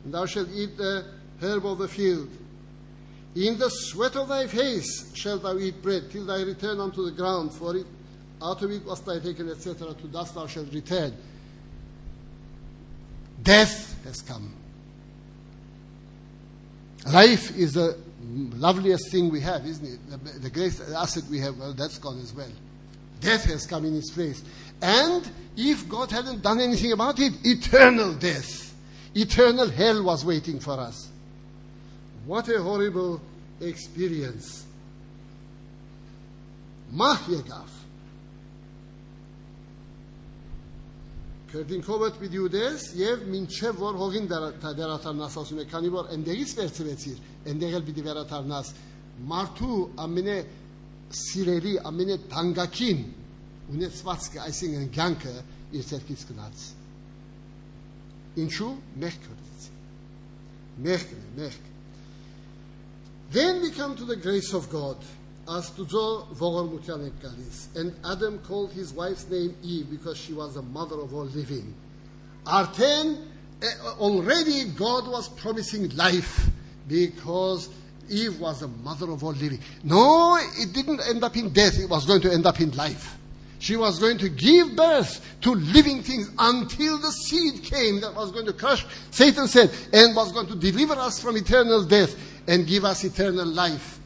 [0.04, 1.06] And thou shalt eat the
[1.42, 2.30] herb of the field.
[3.34, 7.12] In the sweat of thy face shalt thou eat bread till thy return unto the
[7.12, 7.86] ground, for it
[8.42, 9.94] out of it was thy taken, etc.
[9.94, 11.16] To dust thou shalt return.
[13.42, 14.54] Death has come.
[17.08, 20.00] Life is the loveliest thing we have, isn't it?
[20.10, 22.52] The, the greatest asset we have, well, that's gone as well.
[23.22, 24.44] Death has come in its place.
[24.81, 28.75] And if God hadn't done anything about it, eternal death,
[29.15, 31.09] eternal hell was waiting for us.
[32.27, 33.21] What a horrible
[33.61, 34.67] experience.
[36.93, 37.73] Mah եկավ։
[41.47, 47.21] Քրդինքովդ պիտի ուտես եւ մինչեւ որ հողին դերաթարնաս ասում է, քանի որ այնտեղից վերցրեցիր,
[47.53, 48.73] այնտեղ էլ պիտի վերաթարնաս
[49.31, 50.37] մարդու ամենե
[51.23, 52.19] սիրելի, ամենե
[53.72, 56.74] und jetzt was geisingen ganke ist es kis knatz
[58.36, 59.70] in shu mech koditz
[60.78, 61.06] mech
[61.36, 61.58] mech
[63.32, 64.98] then we come to the grace of god
[65.48, 70.34] as to zo voror mutanet galis and adam called his wife's name eve because she
[70.34, 71.74] was the mother of all living
[72.46, 73.18] arten
[73.62, 73.68] eh,
[74.00, 76.50] already god was promising life
[76.88, 77.70] because
[78.10, 79.60] Eve was the mother of all living.
[79.86, 81.80] No, it didn't end up in death.
[81.80, 83.18] It was going to end up in life.
[83.62, 88.32] She was going to give birth to living things until the seed came that was
[88.32, 92.16] going to crush, Satan said, and was going to deliver us from eternal death
[92.48, 94.00] and give us eternal life.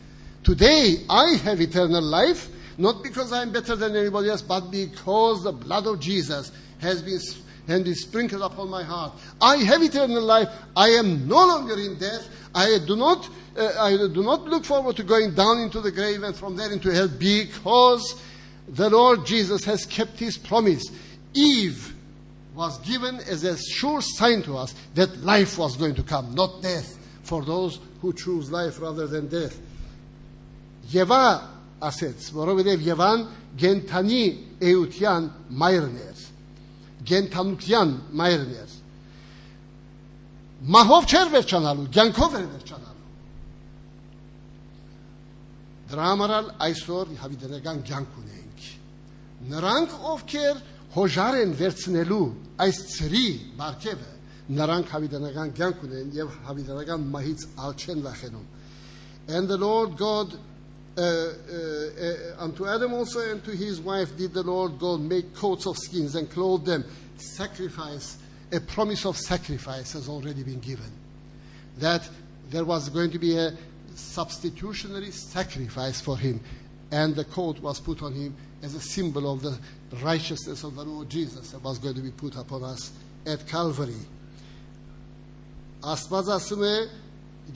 [0.43, 5.53] Today, I have eternal life, not because I'm better than anybody else, but because the
[5.53, 7.22] blood of Jesus has been
[7.70, 9.14] and is sprinkled upon my heart.
[9.39, 10.49] I have eternal life.
[10.76, 12.28] I am no longer in death.
[12.53, 16.24] I do not, uh, I do not look forward to going down into the grave
[16.24, 18.22] and from there into hell because
[18.68, 20.85] the Lord Jesus has kept his promise.
[21.35, 21.95] Eve
[22.55, 26.62] was given as a sure sign to us that life was going to come, not
[26.62, 29.59] death, for those who choose life rather than death.
[30.91, 31.24] Եվա
[31.81, 33.20] ասեց, որովհետև Եվան
[33.61, 34.22] գենթանի
[34.70, 35.28] էության
[35.61, 36.24] մայրն էր,
[37.09, 38.74] գենթանության մայրն էր։
[40.74, 42.89] Մահով չէր վերջանալու, ցանկով էր վերջանալու։
[45.91, 46.33] Դրա համար
[46.66, 48.43] այսօր հավիտենական ցանկ ունենք։
[49.51, 50.62] Նրանք, ովքեր
[50.95, 52.24] հոժար են վերցնելու
[52.61, 53.26] այս ծրի
[53.61, 54.11] բարգևը,
[54.61, 58.49] նրանք հավիտենական ցանկ ունեն եւ հավիտենական մահից ալ չեն վախենում։
[59.31, 60.35] And the Lord God
[60.99, 65.35] uh, uh, uh, unto Adam also and to his wife did the Lord God make
[65.35, 66.85] coats of skins and clothe them.
[67.16, 68.18] Sacrifice,
[68.53, 70.91] a promise of sacrifice has already been given.
[71.78, 72.09] That
[72.51, 73.53] there was going to be a
[73.95, 76.41] substitutionary sacrifice for him,
[76.91, 79.57] and the coat was put on him as a symbol of the
[80.03, 82.93] righteousness of the Lord Jesus that was going to be put upon us
[83.26, 84.01] at Calvary.
[85.81, 86.74] Աստված ասում է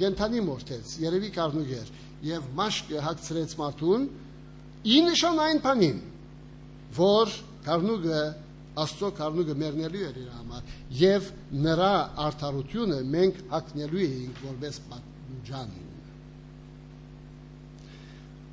[0.01, 1.91] գենթանի մորթեց, երևի կառնուգեր
[2.25, 4.07] եւ մաշկը հացրեց մարդուն
[4.85, 6.01] ի նշան այն բանին
[6.97, 8.23] որ Կարնուգը
[8.85, 11.29] Աստծո կառնուկը մեռնելու էր իր համար եւ
[11.67, 11.93] նրա
[12.25, 15.75] արդարությունը մենք հակնելու էինք որպես պատմուջան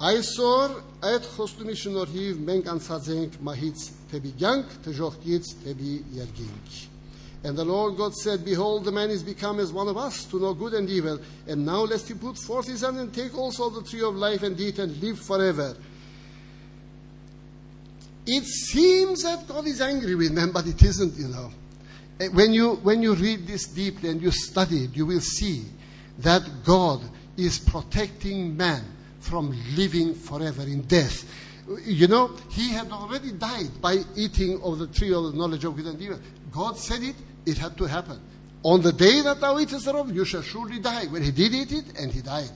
[0.02, 0.72] Այսօր
[1.06, 6.80] այդ խոստումի շնորհիվ մենք անցած ենք մահից թեպի կյանք, դժոխքից թեպի երկինք։
[7.44, 10.40] And the Lord God said, Behold, the man is become as one of us to
[10.40, 11.20] know good and evil.
[11.48, 14.44] And now lest he put forth his hand and take also the tree of life
[14.44, 15.76] and eat and live forever.
[18.28, 21.52] It seems that God is angry with man, but it isn't, you know.
[22.20, 25.66] Eh, When you, when you read this deeply and you study it, you will see
[26.20, 27.02] that God
[27.38, 28.84] is protecting man
[29.27, 31.25] from living forever in death.
[31.85, 35.77] You know, he had already died by eating of the tree of the knowledge of
[35.77, 36.21] good and evil.
[36.53, 38.21] God said it, it had to happen.
[38.63, 41.07] On the day that thou eatest thereof, you shall surely die.
[41.07, 42.51] When he did eat it, and he died.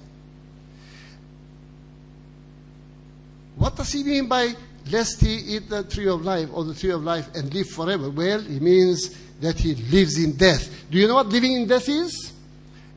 [3.57, 4.55] What does he mean by
[4.91, 8.11] lest he eat the tree of life or the tree of life and live forever?
[8.11, 10.69] Well, he means that he lives in death.
[10.91, 12.33] Do you know what living in death is?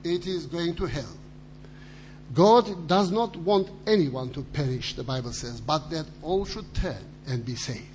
[0.04, 1.18] It is going to hell.
[2.34, 7.04] God does not want anyone to perish, the Bible says, but that all should turn
[7.28, 7.88] and be saved.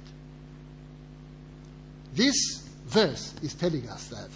[2.14, 4.28] This verse is telling us that.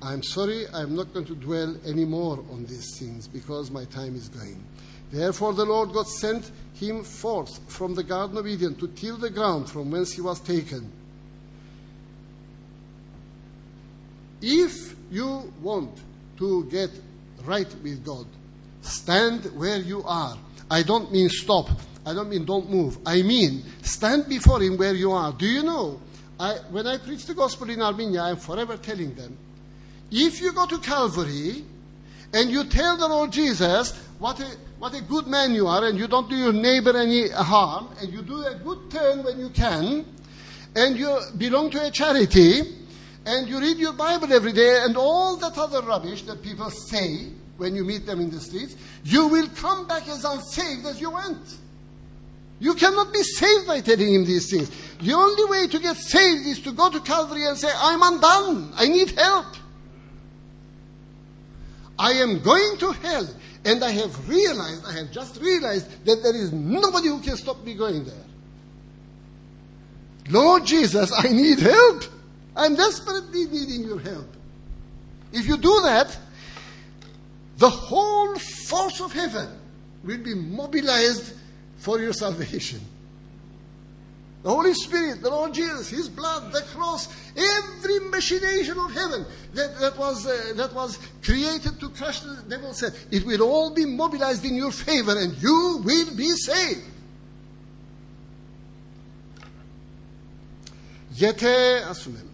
[0.00, 4.16] I'm sorry, I'm not going to dwell any more on these things because my time
[4.16, 4.62] is going.
[5.12, 9.30] Therefore, the Lord God sent him forth from the Garden of Eden to till the
[9.30, 10.90] ground from whence he was taken.
[14.40, 16.00] If you want
[16.38, 16.90] to get
[17.44, 18.26] right with God,
[18.82, 20.36] stand where you are.
[20.70, 21.68] I don't mean stop.
[22.04, 22.98] I don't mean don't move.
[23.06, 25.32] I mean stand before Him where you are.
[25.32, 26.00] Do you know?
[26.38, 29.36] I, when I preach the gospel in Armenia, I'm forever telling them
[30.10, 31.64] if you go to Calvary
[32.34, 34.46] and you tell the Lord Jesus what a,
[34.78, 38.12] what a good man you are, and you don't do your neighbor any harm, and
[38.12, 40.04] you do a good turn when you can,
[40.76, 42.60] and you belong to a charity,
[43.26, 47.28] and you read your Bible every day, and all that other rubbish that people say
[47.62, 51.10] when you meet them in the streets, you will come back as unsaved as you
[51.10, 51.58] went.
[52.58, 54.70] You cannot be saved by telling him these things.
[55.00, 58.72] The only way to get saved is to go to Calvary and say, I'm undone.
[58.76, 59.56] I need help.
[61.98, 63.28] I am going to hell.
[63.64, 67.64] And I have realized, I have just realized that there is nobody who can stop
[67.64, 68.24] me going there.
[70.30, 72.04] Lord Jesus, I need help.
[72.56, 74.28] I'm desperately needing your help.
[75.32, 76.16] If you do that,
[77.62, 79.48] the whole force of heaven
[80.02, 81.32] will be mobilized
[81.76, 82.80] for your salvation.
[84.42, 87.06] The Holy Spirit, the Lord Jesus, His blood, the cross,
[87.36, 92.74] every machination of heaven that, that, was, uh, that was created to crush the devil
[92.74, 96.82] said, it will all be mobilized in your favor and you will be saved.
[101.14, 102.26] Yete, asumem.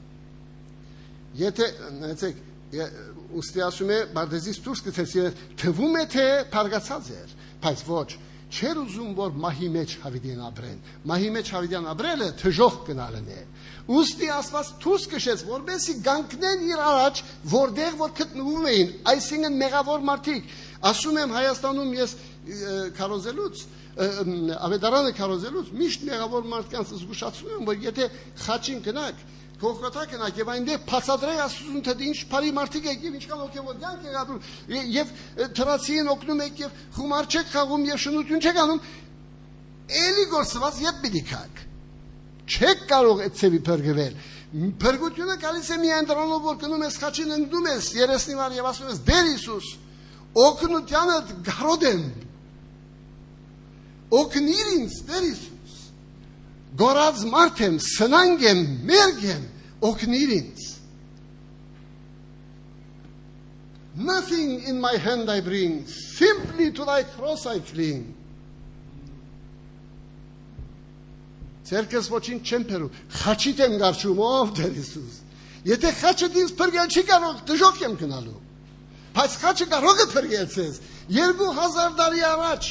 [1.37, 2.37] Yete, ne take.
[2.69, 7.31] Ուստի ասում է բարդեզից դուրս գցեց, թվում է թե բարգացած էր,
[7.64, 8.09] բայց ոչ,
[8.49, 10.77] չեր ուզում որ մահի մեջ հավիդին ապրեն։
[11.09, 13.43] Մահի մեջ հավիդյան ապրելը թժող կնալն է։
[13.89, 17.21] Ոստի Աստված ցույց կշեց, որբեսի գանկնեն իր առաջ,
[17.53, 20.55] որտեղ որ գտնվում էին, այսինքն մեղավոր մարդիկ։
[20.89, 22.14] Ասում եմ Հայաստանում ես
[22.99, 23.62] քարոզելուց
[23.99, 28.09] ավետարանը քարոզելուց միշտ մեղավոր մարդկանց զգուշացնում եմ, որ եթե
[28.45, 29.25] խաչին գնաք,
[29.59, 34.05] Կողքոթա կնակ եւ այնտեղ փածադրեք Աստծուն թե ինչ բարի մարդիկ եք եւ ինչքան ոգեվոր կյանք
[34.07, 34.43] եք ապրում
[34.95, 35.11] եւ
[35.59, 38.83] թրացին օգնում եք եւ խումար չեք խաղում եւ շնություն չեք անում
[39.99, 41.63] էլի գործված եւ պիտի քակ
[42.49, 44.15] չեք կարող այդ ծեվի բերգվել
[44.49, 48.89] Բերգությունը գալիս է միայն դրանով որ գնում ես խաչին ընդդում ես երեսնի վար եւ ասում
[48.89, 49.67] ես Տեր Հիսուս
[50.45, 52.07] օգնությանը գարոդեմ
[54.23, 55.58] օգնիր ինձ Տեր Հիսուս
[56.79, 59.45] գորած մարդ եմ, սնանկ եմ, մերգ եմ,
[59.89, 60.66] օգնիր ինձ։
[63.99, 68.14] Nothing in my hand I bring, simply to thy cross I cling.
[71.68, 75.16] Ցերկես ոչինչ չեմ փերու, խաչիդ եմ գարչում ով Տեր Հիսուս։
[75.68, 78.39] Եթե խաչը դից փրկել չի կարող, դժոխք եմ գնալու։
[79.18, 80.79] Բայց խաչը կարող է փրկել ցես
[81.11, 82.68] 2000 տարի առաջ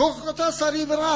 [0.00, 1.14] Կողկոտա սարի վրա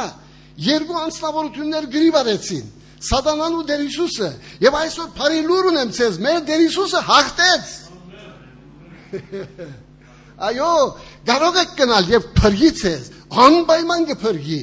[0.60, 2.66] երկու անձնավորություններ գրի վարեցին
[3.04, 4.28] Սատանան ու Տեր Հիսուսը
[4.64, 7.72] եւ այսօր բարի լուր ունեմ ցեզ մեր Տեր Հիսուսը հաղթեց
[10.48, 10.70] Այո
[11.28, 13.10] կարող եք գնալ եւ փրկի ցեզ
[13.44, 14.60] անպայման կփրկի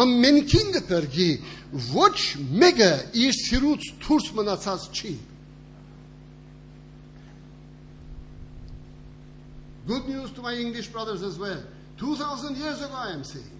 [0.00, 1.30] ամենքին կփրկի
[1.94, 2.16] ոչ
[2.60, 2.92] մեկը
[3.24, 5.14] իր սիրուց դուրս մնացած չի
[9.90, 11.60] Good news to my English brothers as well.
[11.96, 13.59] 2000 years ago, I am saying.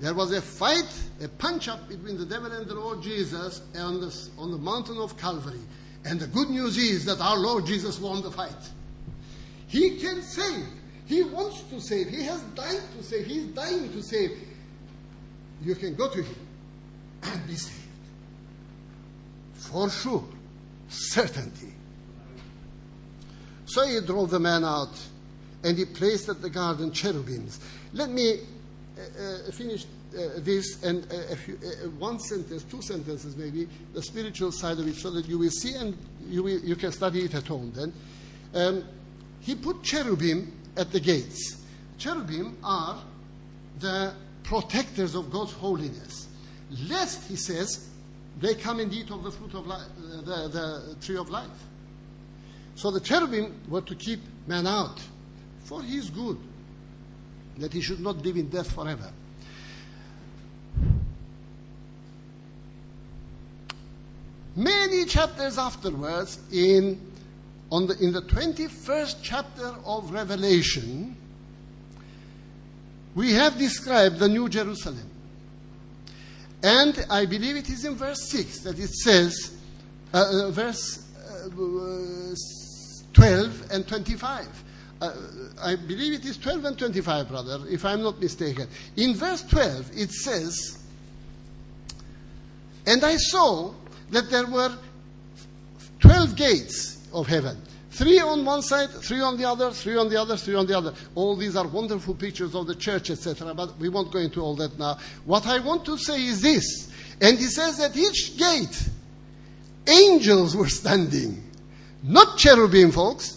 [0.00, 0.92] There was a fight,
[1.22, 4.98] a punch up between the devil and the Lord Jesus on the, on the mountain
[4.98, 5.60] of Calvary.
[6.04, 8.52] And the good news is that our Lord Jesus won the fight.
[9.66, 10.66] He can save.
[11.06, 12.08] He wants to save.
[12.08, 13.26] He has died to save.
[13.26, 14.30] He is dying to save.
[15.62, 16.46] You can go to Him
[17.22, 17.80] and be saved.
[19.54, 20.24] For sure.
[20.88, 21.72] Certainty.
[23.66, 24.96] So he drove the man out
[25.64, 27.58] and he placed at the garden cherubims.
[27.92, 28.38] Let me
[28.96, 31.06] uh, uh, finish uh, this and
[31.38, 31.54] few,
[31.98, 35.74] one sentence, two sentences maybe, the spiritual side of it, so that you will see
[35.74, 37.92] and you, will, you can study it at home then.
[38.54, 38.84] Um,
[39.40, 41.62] he put cherubim at the gates.
[41.98, 43.02] Cherubim are
[43.78, 46.28] the protectors of God's holiness.
[46.88, 47.90] Lest, he says,
[48.40, 49.86] they come and eat of the fruit of life,
[50.24, 51.48] the, the tree of life.
[52.74, 55.00] So the cherubim were to keep man out
[55.64, 56.38] for his good,
[57.58, 59.10] that he should not live in death forever.
[64.54, 66.98] Many chapters afterwards, in,
[67.70, 71.14] on the, in the 21st chapter of Revelation,
[73.14, 75.10] we have described the New Jerusalem.
[76.62, 79.58] And I believe it is in verse 6 that it says,
[80.14, 81.48] uh, uh, verse uh,
[83.12, 84.64] 12 and 25.
[85.00, 85.12] Uh,
[85.62, 88.66] I believe it is 12 and 25, brother, if I'm not mistaken.
[88.96, 90.82] In verse 12, it says,
[92.86, 93.74] And I saw
[94.10, 94.74] that there were
[96.00, 97.60] 12 gates of heaven.
[97.90, 100.76] Three on one side, three on the other, three on the other, three on the
[100.76, 100.92] other.
[101.14, 104.54] All these are wonderful pictures of the church, etc., but we won't go into all
[104.56, 104.98] that now.
[105.24, 106.92] What I want to say is this.
[107.22, 108.88] And he says that each gate,
[109.86, 111.42] angels were standing.
[112.02, 113.35] Not cherubim, folks.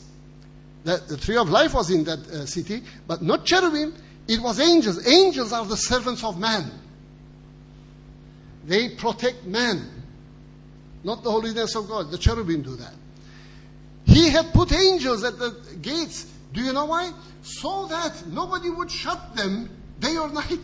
[0.84, 3.94] The, the tree of life was in that uh, city, but not cherubim.
[4.28, 5.06] It was angels.
[5.08, 6.72] Angels are the servants of man.
[8.66, 9.90] They protect man,
[11.04, 12.12] not the holiness of God.
[12.12, 12.94] The cherubim do that.
[14.06, 16.26] He had put angels at the gates.
[16.54, 17.12] Do you know why?
[17.42, 19.70] So that nobody would shut them
[20.00, 20.60] day or night.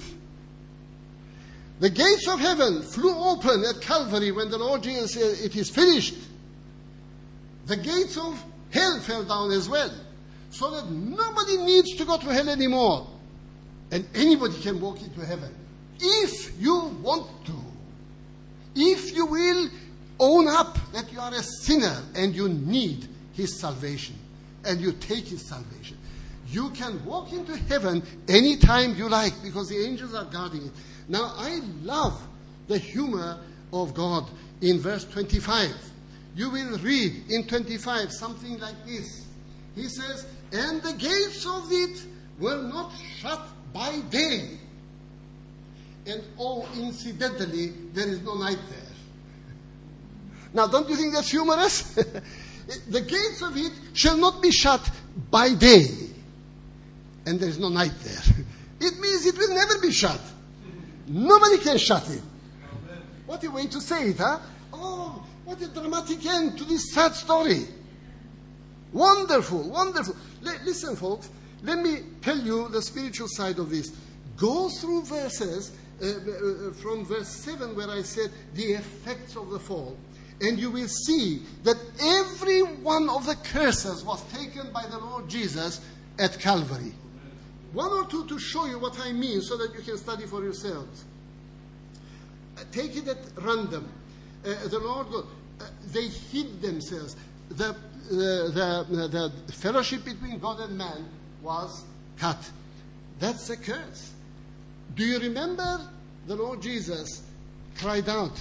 [1.80, 5.70] The gates of heaven flew open at Calvary when the Lord Jesus said, It is
[5.70, 6.16] finished.
[7.66, 9.92] The gates of hell fell down as well.
[10.52, 13.08] So that nobody needs to go to hell anymore.
[13.92, 15.54] And anybody can walk into heaven.
[16.00, 17.54] If you want to.
[18.76, 19.70] If you will
[20.20, 24.16] own up that you are a sinner and you need his salvation
[24.64, 25.98] and you take his salvation.
[26.48, 30.72] You can walk into heaven anytime you like because the angels are guarding it.
[31.08, 32.22] Now, I love
[32.68, 33.40] the humor
[33.74, 34.30] of God
[34.62, 35.70] in verse 25.
[36.36, 39.26] You will read in 25 something like this.
[39.76, 42.06] He says, And the gates of it
[42.40, 43.42] were not shut
[43.74, 44.58] by day.
[46.08, 48.86] And oh, incidentally, there is no night there.
[50.54, 51.82] Now, don't you think that's humorous?
[52.90, 54.90] the gates of it shall not be shut
[55.30, 55.88] by day,
[57.26, 58.46] and there is no night there.
[58.78, 60.20] It means it will never be shut.
[61.08, 62.22] Nobody can shut it.
[63.26, 64.40] What a way to say it, huh?
[64.74, 67.68] Oh, what a dramatic end to this sad story.
[68.92, 70.16] Wonderful, wonderful.
[70.64, 71.30] Listen, folks,
[71.64, 73.92] let me tell you the spiritual side of this.
[74.38, 75.72] Go through verses
[76.02, 79.98] uh, uh, from verse 7 where I said the effects of the fall
[80.42, 85.30] and you will see that every one of the curses was taken by the Lord
[85.30, 85.82] Jesus
[86.20, 86.94] at Calvary.
[87.72, 90.44] One or two to show you what I mean so that you can study for
[90.44, 91.06] yourselves.
[92.58, 93.90] Uh, take it at random.
[94.46, 95.08] Uh, the Lord
[95.60, 97.16] uh, they hid themselves.
[97.50, 97.76] The,
[98.11, 101.09] the, the, the fellowship between God and man
[101.43, 101.85] was
[102.19, 102.39] cut.
[103.19, 104.13] That's a curse.
[104.95, 105.81] Do you remember
[106.27, 107.23] the Lord Jesus
[107.77, 108.39] cried out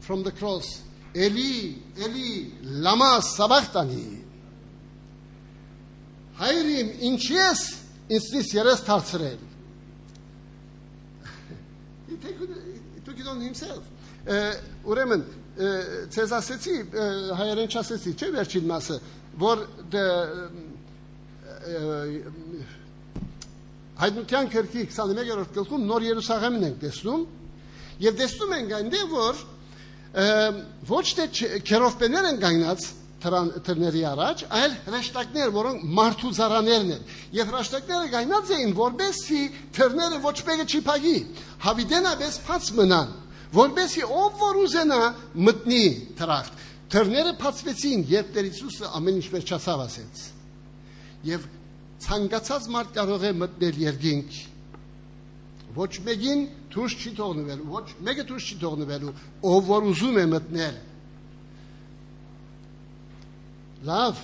[0.00, 0.82] from the cross,
[1.14, 4.24] Eli, Eli, lama sabachthani.
[6.38, 7.62] Հայրիմ, ինչի ես
[8.14, 9.38] ինձնից երես դարձրել։
[12.08, 12.50] He took it,
[12.94, 13.82] he took it on himself.
[14.86, 16.75] Ուրեմն ցեզ ասեցի
[17.37, 18.97] հայերեն չասեցի, չէ՞ վերջին մասը,
[19.43, 19.67] որ
[24.03, 27.21] Հայտնության քրքի 21-րդ գլխում նոր Երուսաղեմն ենք տեսնում
[28.03, 29.43] եւ տեսնում ենք այնտեղ որ
[30.89, 31.27] ոչ թե
[31.69, 32.87] քերովպեներ են գայնած
[33.23, 37.05] թրների առաջ, այլ հրաշտակներ, որոնք մարդու զարաներն են։
[37.37, 39.41] Եվ հրաշտակները գայնած էին, որբեսի
[39.77, 41.15] թրները ոչ մեկը չի փագի։
[41.63, 43.13] Հավիդենաբես փած մնան,
[43.53, 45.01] որբեսի ով որ ուզենա
[45.47, 45.83] մտնի
[46.19, 50.23] թրախտ։ Թրները փածվեցին, երբ Տեր Հիսուսը ամեն ինչ վերջացավ ասեց։
[51.29, 51.45] Եվ
[52.03, 54.39] ցանկացած մարդ կարող է մտնել երկինք,
[55.73, 56.41] ոչ մեկին
[56.73, 59.13] դուրս չի թողնվելու, ոչ մեկը դուրս չի թողնվելու,
[59.53, 60.75] ով որ ուզում է մտնել։
[63.89, 64.21] Լավ,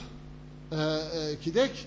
[1.46, 1.82] գիտեք,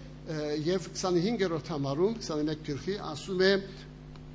[0.66, 3.52] եւ 25-րդ համարում 21 գլխի ասում է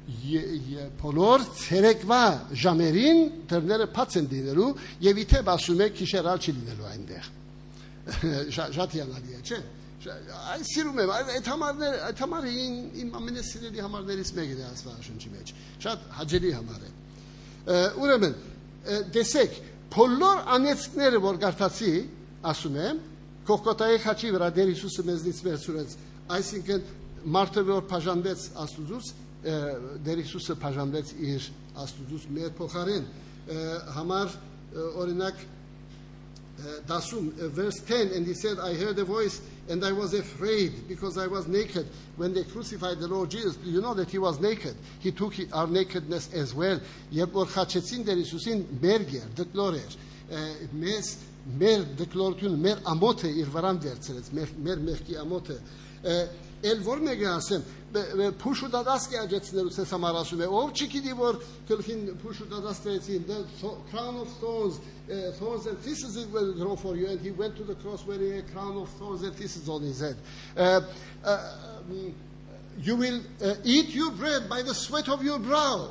[0.07, 2.19] բոլոր ցերեկվա
[2.63, 3.17] ժամերին
[3.51, 4.67] դռները բաց են դինելու
[5.03, 7.27] եւ իթե ասում է քիշերալ չի լինելու այնտեղ
[8.55, 9.59] Շա- շատ հիանալի է, չէ՞։
[10.07, 12.51] Այս սիրում եմ, այդ- համարներ, այդ համարը
[13.01, 15.51] իմ, ամենասիրելի համարներից մեկն է Աստվածաշնչի մեջ։
[15.83, 16.91] Շատ հաճելի համար է։
[18.07, 18.37] Ուրեմն,
[19.17, 19.57] տեսեք,
[19.97, 21.91] բոլոր անեցքները, որ գարտացի,
[22.47, 23.01] ասում եմ,
[23.47, 25.91] Կողկոտայի խաչի վրա Տեր Հիսուսը մեզնից վերցրեց,
[26.37, 26.87] այսինքն
[27.35, 29.11] մարդը որ բաժանվեց Աստուծուց,
[29.47, 29.57] ը,
[30.05, 31.47] Տեր Հիսուսը բաժանվեց իր
[31.83, 33.07] Աստուծուց մեր փոխարեն։
[33.95, 34.33] Համար
[34.99, 35.45] օրինակ
[36.59, 41.17] uh, verse 10, and he said, I heard a voice and I was afraid because
[41.17, 41.87] I was naked.
[42.15, 44.75] When they crucified the Lord Jesus, you know that he was naked.
[44.99, 46.79] He took our nakedness as well.
[47.11, 49.97] Երբ որ խաչեցին Տեր Հիսուսին մերգեր, դկլոր էր,
[50.31, 50.43] ը,
[50.81, 51.11] մեզ
[51.59, 55.59] մեր դկլորությունը, մեր ամոթը իր վրան վերցրեց, մեր մեր մեղքի ամոթը։
[56.63, 57.63] elvor megasen
[58.39, 61.35] pushu da das gadgetsne u se samarasume ovči kidivor
[61.67, 63.45] kelkin pushu da das tezin the
[63.91, 64.79] crown of thorns
[65.39, 67.07] thorns and thistles it will grow for you.
[67.07, 69.99] And he went to the cross wearing a crown of thorns and thistles on his
[69.99, 70.17] head
[70.57, 70.81] uh,
[71.23, 71.53] uh,
[71.89, 72.13] um,
[72.79, 75.89] you will uh, eat your bread by the sweat of your brow.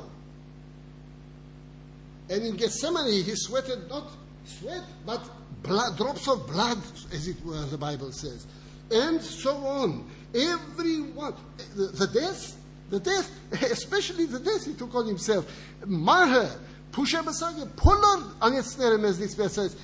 [2.29, 4.09] And in Gethsemane he sweated not
[4.45, 5.29] sweat but
[5.63, 6.77] blood, drops of blood
[7.11, 8.47] as it were the Bible says.
[8.91, 10.05] And so on.
[10.36, 11.34] Everyone,
[11.76, 12.56] the, the death,
[12.90, 13.30] the death,
[13.70, 15.46] especially the death he took on himself.
[15.86, 16.46] Marը,
[16.92, 19.76] փուշաբսակը, բոլոր անեցները մեզնից վերցրեց,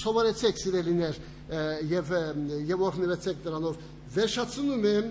[0.00, 1.18] սովորեցեք սիրելիներ
[1.50, 2.22] ը, եւ ը,
[2.70, 3.78] եւ օրհնվեցեք դրանով
[4.14, 5.10] վերջացնում եմ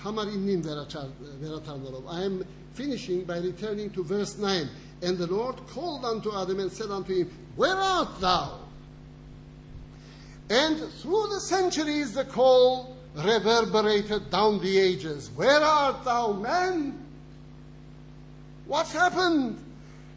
[0.00, 1.12] համար 9-ին վերաչար-
[1.42, 4.68] վերաթարնելով I am finishing by returning to verse 9
[5.02, 8.60] and the Lord called unto Adam and said unto him where art thou
[10.48, 15.31] and through the centuries the call reverberated down the ages.
[15.35, 17.05] Where art thou man?
[18.65, 19.63] What's happened?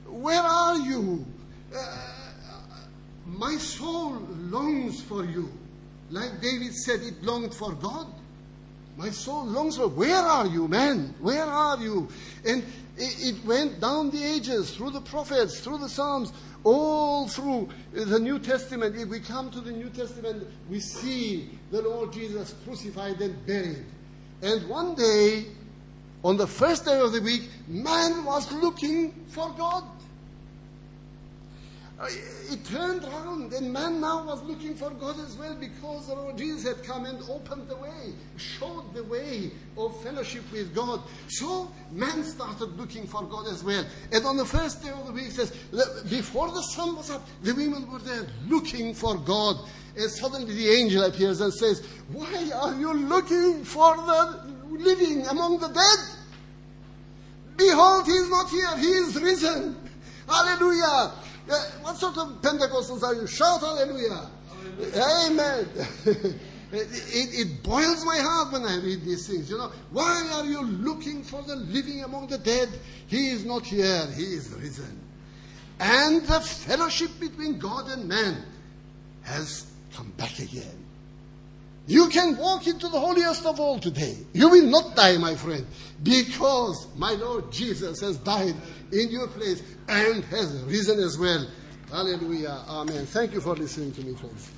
[0.06, 1.24] Where are you?
[1.74, 1.96] Uh,
[3.26, 4.18] my soul
[4.50, 5.50] longs for you.
[6.10, 8.06] Like David said it longed for God.
[8.96, 11.14] My soul longs for where are you, man?
[11.20, 12.08] Where are you?
[12.44, 12.64] And
[12.98, 16.32] it, it went down the ages, through the prophets, through the Psalms,
[16.64, 18.96] all through the New Testament.
[18.96, 23.84] If we come to the New Testament, we see the Lord Jesus crucified and buried.
[24.42, 25.46] And one day,
[26.24, 29.84] on the first day of the week, man was looking for God.
[32.00, 36.38] It turned around, and man now was looking for God as well because the Lord
[36.38, 41.02] Jesus had come and opened the way, showed the way of fellowship with God.
[41.26, 43.84] So man started looking for God as well.
[44.12, 45.50] And on the first day of the week, says,
[46.08, 49.56] before the sun was up, the women were there looking for God.
[49.96, 55.58] And suddenly the angel appears and says, Why are you looking for the living among
[55.58, 56.18] the dead?
[57.56, 59.76] Behold, he is not here, he is risen.
[60.28, 61.12] Hallelujah.
[61.48, 63.26] What sort of Pentecostals are you?
[63.26, 64.30] Shout hallelujah.
[65.26, 65.68] Amen.
[66.72, 69.50] it, it boils my heart when I read these things.
[69.50, 72.68] You know, why are you looking for the living among the dead?
[73.06, 75.00] He is not here, he is risen.
[75.80, 78.44] And the fellowship between God and man
[79.22, 80.77] has come back again.
[81.88, 84.14] You can walk into the holiest of all today.
[84.34, 85.66] You will not die, my friend,
[86.02, 88.54] because my Lord Jesus has died
[88.92, 91.46] in your place and has risen as well.
[91.90, 92.62] Hallelujah.
[92.68, 93.06] Amen.
[93.06, 94.50] Thank you for listening to me, friends.